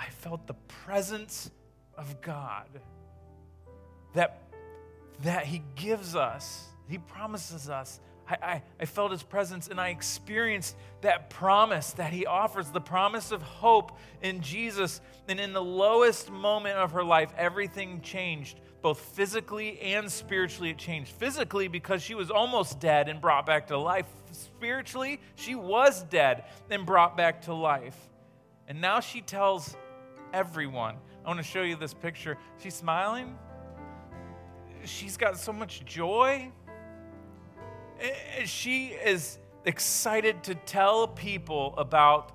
I 0.00 0.08
felt 0.08 0.46
the 0.46 0.54
presence 0.84 1.50
of 1.94 2.22
God 2.22 2.66
that, 4.14 4.49
that 5.22 5.46
He 5.46 5.62
gives 5.76 6.16
us, 6.16 6.66
He 6.88 6.98
promises 6.98 7.68
us. 7.68 8.00
I, 8.28 8.36
I, 8.42 8.62
I 8.80 8.84
felt 8.84 9.10
His 9.10 9.22
presence 9.22 9.68
and 9.68 9.80
I 9.80 9.88
experienced 9.88 10.76
that 11.00 11.30
promise 11.30 11.92
that 11.94 12.12
He 12.12 12.26
offers, 12.26 12.70
the 12.70 12.80
promise 12.80 13.32
of 13.32 13.42
hope 13.42 13.98
in 14.22 14.40
Jesus. 14.40 15.00
And 15.28 15.40
in 15.40 15.52
the 15.52 15.62
lowest 15.62 16.30
moment 16.30 16.76
of 16.76 16.92
her 16.92 17.04
life, 17.04 17.32
everything 17.36 18.00
changed 18.00 18.60
both 18.82 19.00
physically 19.00 19.80
and 19.80 20.10
spiritually 20.10 20.70
it 20.70 20.78
changed. 20.78 21.12
Physically, 21.12 21.68
because 21.68 22.02
she 22.02 22.14
was 22.14 22.30
almost 22.30 22.80
dead 22.80 23.08
and 23.08 23.20
brought 23.20 23.46
back 23.46 23.66
to 23.68 23.78
life. 23.78 24.06
Spiritually, 24.32 25.20
she 25.34 25.54
was 25.54 26.02
dead 26.04 26.44
and 26.70 26.86
brought 26.86 27.16
back 27.16 27.42
to 27.42 27.54
life. 27.54 27.96
And 28.68 28.80
now 28.80 29.00
she 29.00 29.20
tells 29.20 29.76
everyone. 30.32 30.96
I 31.24 31.28
want 31.28 31.38
to 31.38 31.44
show 31.44 31.62
you 31.62 31.76
this 31.76 31.94
picture. 31.94 32.38
She's 32.58 32.74
smiling. 32.74 33.36
She's 34.84 35.16
got 35.16 35.38
so 35.38 35.52
much 35.52 35.84
joy. 35.84 36.50
She 38.44 38.88
is 38.88 39.38
excited 39.64 40.42
to 40.44 40.54
tell 40.54 41.08
people 41.08 41.74
about 41.76 42.32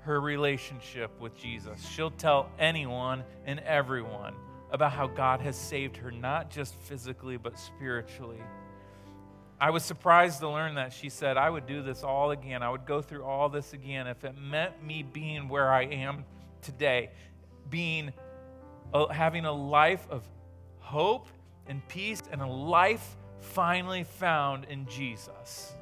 her 0.00 0.20
relationship 0.20 1.10
with 1.20 1.36
Jesus. 1.36 1.86
She'll 1.88 2.10
tell 2.10 2.50
anyone 2.58 3.22
and 3.44 3.60
everyone 3.60 4.34
about 4.72 4.92
how 4.92 5.06
God 5.06 5.40
has 5.40 5.56
saved 5.56 5.96
her, 5.98 6.10
not 6.10 6.50
just 6.50 6.74
physically, 6.74 7.36
but 7.36 7.58
spiritually. 7.58 8.40
I 9.60 9.70
was 9.70 9.84
surprised 9.84 10.40
to 10.40 10.48
learn 10.48 10.76
that 10.76 10.92
she 10.92 11.10
said, 11.10 11.36
I 11.36 11.50
would 11.50 11.66
do 11.66 11.82
this 11.82 12.02
all 12.02 12.30
again. 12.30 12.62
I 12.62 12.70
would 12.70 12.86
go 12.86 13.02
through 13.02 13.24
all 13.24 13.48
this 13.48 13.74
again 13.74 14.06
if 14.06 14.24
it 14.24 14.34
meant 14.38 14.82
me 14.82 15.02
being 15.02 15.48
where 15.48 15.70
I 15.70 15.84
am 15.84 16.24
today, 16.62 17.10
being 17.68 18.12
uh, 18.94 19.08
having 19.08 19.44
a 19.44 19.52
life 19.52 20.06
of 20.08 20.22
hope 20.78 21.28
and 21.70 21.86
peace 21.88 22.20
and 22.30 22.42
a 22.42 22.46
life 22.46 23.16
finally 23.38 24.02
found 24.04 24.64
in 24.64 24.84
Jesus. 24.86 25.72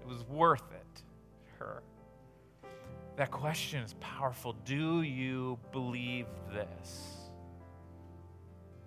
It 0.00 0.06
was 0.06 0.24
worth 0.24 0.62
it 0.72 1.02
her. 1.58 1.82
That 3.16 3.30
question 3.30 3.82
is 3.82 3.94
powerful. 4.00 4.54
Do 4.64 5.02
you 5.02 5.58
believe 5.72 6.26
this? 6.52 7.28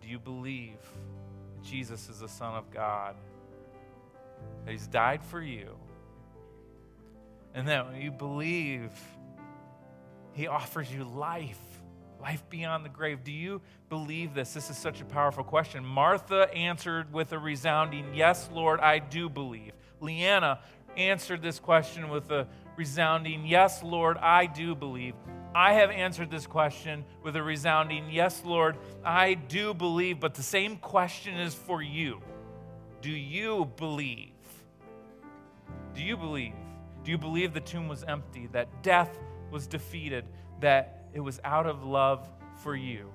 Do 0.02 0.08
you 0.08 0.18
believe 0.18 0.78
Jesus 1.62 2.10
is 2.10 2.20
the 2.20 2.30
Son 2.30 2.56
of 2.56 2.72
God? 2.72 3.16
that 4.66 4.72
He's 4.72 4.88
died 4.88 5.24
for 5.24 5.42
you, 5.42 5.76
and 7.54 7.68
that 7.68 7.88
when 7.88 8.02
you 8.02 8.12
believe, 8.12 8.92
He 10.34 10.48
offers 10.48 10.92
you 10.92 11.04
life 11.04 11.60
life 12.22 12.44
beyond 12.50 12.86
the 12.86 12.90
grave. 12.90 13.24
Do 13.24 13.32
you 13.32 13.62
believe 13.90 14.34
this? 14.34 14.54
This 14.54 14.70
is 14.70 14.78
such 14.78 15.02
a 15.02 15.06
powerful 15.06 15.44
question. 15.44 15.86
Martha 15.86 16.54
answered 16.54 17.12
with 17.14 17.32
a 17.32 17.40
resounding, 17.40 18.14
Yes, 18.14 18.50
Lord, 18.52 18.80
I 18.80 19.00
do 19.00 19.30
believe. 19.30 19.74
Leanna 20.00 20.60
answered 20.98 21.42
this 21.42 21.60
question 21.60 22.10
with 22.10 22.32
a 22.32 22.48
resounding, 22.76 23.46
Yes, 23.46 23.84
Lord, 23.84 24.18
I 24.18 24.46
do 24.46 24.76
believe. 24.76 25.16
I 25.54 25.74
have 25.74 25.90
answered 25.90 26.30
this 26.30 26.46
question 26.46 27.06
with 27.24 27.36
a 27.36 27.42
resounding, 27.42 28.10
Yes, 28.10 28.44
Lord, 28.46 28.78
I 29.04 29.34
do 29.34 29.74
believe. 29.74 30.20
But 30.20 30.36
the 30.36 30.44
same 30.44 30.78
question 30.78 31.40
is 31.40 31.54
for 31.54 31.82
you. 31.82 32.22
Do 33.02 33.12
you 33.12 33.72
believe? 33.78 34.30
Do 35.96 36.04
you 36.04 36.18
believe? 36.18 36.54
Do 37.04 37.12
you 37.12 37.18
believe 37.18 37.54
the 37.54 37.62
tomb 37.62 37.88
was 37.88 38.04
empty, 38.04 38.48
that 38.52 38.84
death 38.84 39.18
was 39.52 39.68
defeated, 39.68 40.26
that 40.60 40.99
it 41.14 41.20
was 41.20 41.40
out 41.44 41.66
of 41.66 41.84
love 41.84 42.28
for 42.64 42.76
you? 42.76 43.12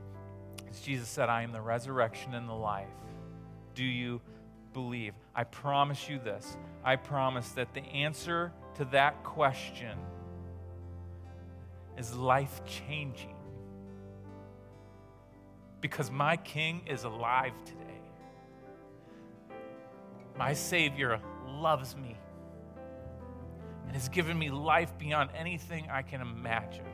As 0.70 0.80
Jesus 0.80 1.08
said, 1.08 1.28
I 1.28 1.42
am 1.42 1.52
the 1.52 1.60
resurrection 1.60 2.34
and 2.34 2.48
the 2.48 2.54
life. 2.54 2.88
Do 3.74 3.84
you 3.84 4.20
believe? 4.72 5.14
I 5.34 5.44
promise 5.44 6.08
you 6.08 6.18
this. 6.18 6.56
I 6.84 6.96
promise 6.96 7.50
that 7.50 7.74
the 7.74 7.82
answer 7.82 8.52
to 8.76 8.84
that 8.86 9.22
question 9.22 9.96
is 11.96 12.14
life 12.14 12.62
changing. 12.66 13.34
Because 15.80 16.10
my 16.10 16.36
King 16.36 16.82
is 16.86 17.04
alive 17.04 17.52
today. 17.64 17.80
My 20.36 20.54
Savior 20.54 21.20
loves 21.46 21.94
me 21.96 22.16
and 23.86 23.92
has 23.92 24.08
given 24.08 24.38
me 24.38 24.50
life 24.50 24.96
beyond 24.98 25.30
anything 25.36 25.88
I 25.90 26.02
can 26.02 26.20
imagine. 26.20 26.86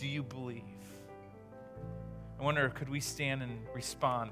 Do 0.00 0.08
you 0.08 0.22
believe? 0.22 0.62
I 2.38 2.42
wonder, 2.42 2.70
could 2.70 2.88
we 2.88 3.00
stand 3.00 3.42
and 3.42 3.58
respond 3.74 4.30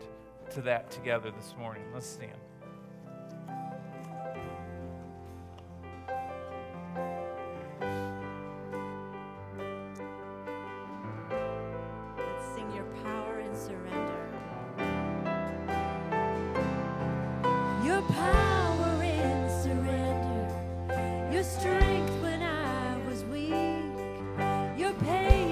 to 0.55 0.63
that 0.63 0.91
together 0.91 1.31
this 1.31 1.55
morning? 1.59 1.83
Let's 1.93 2.07
stand. 2.07 2.39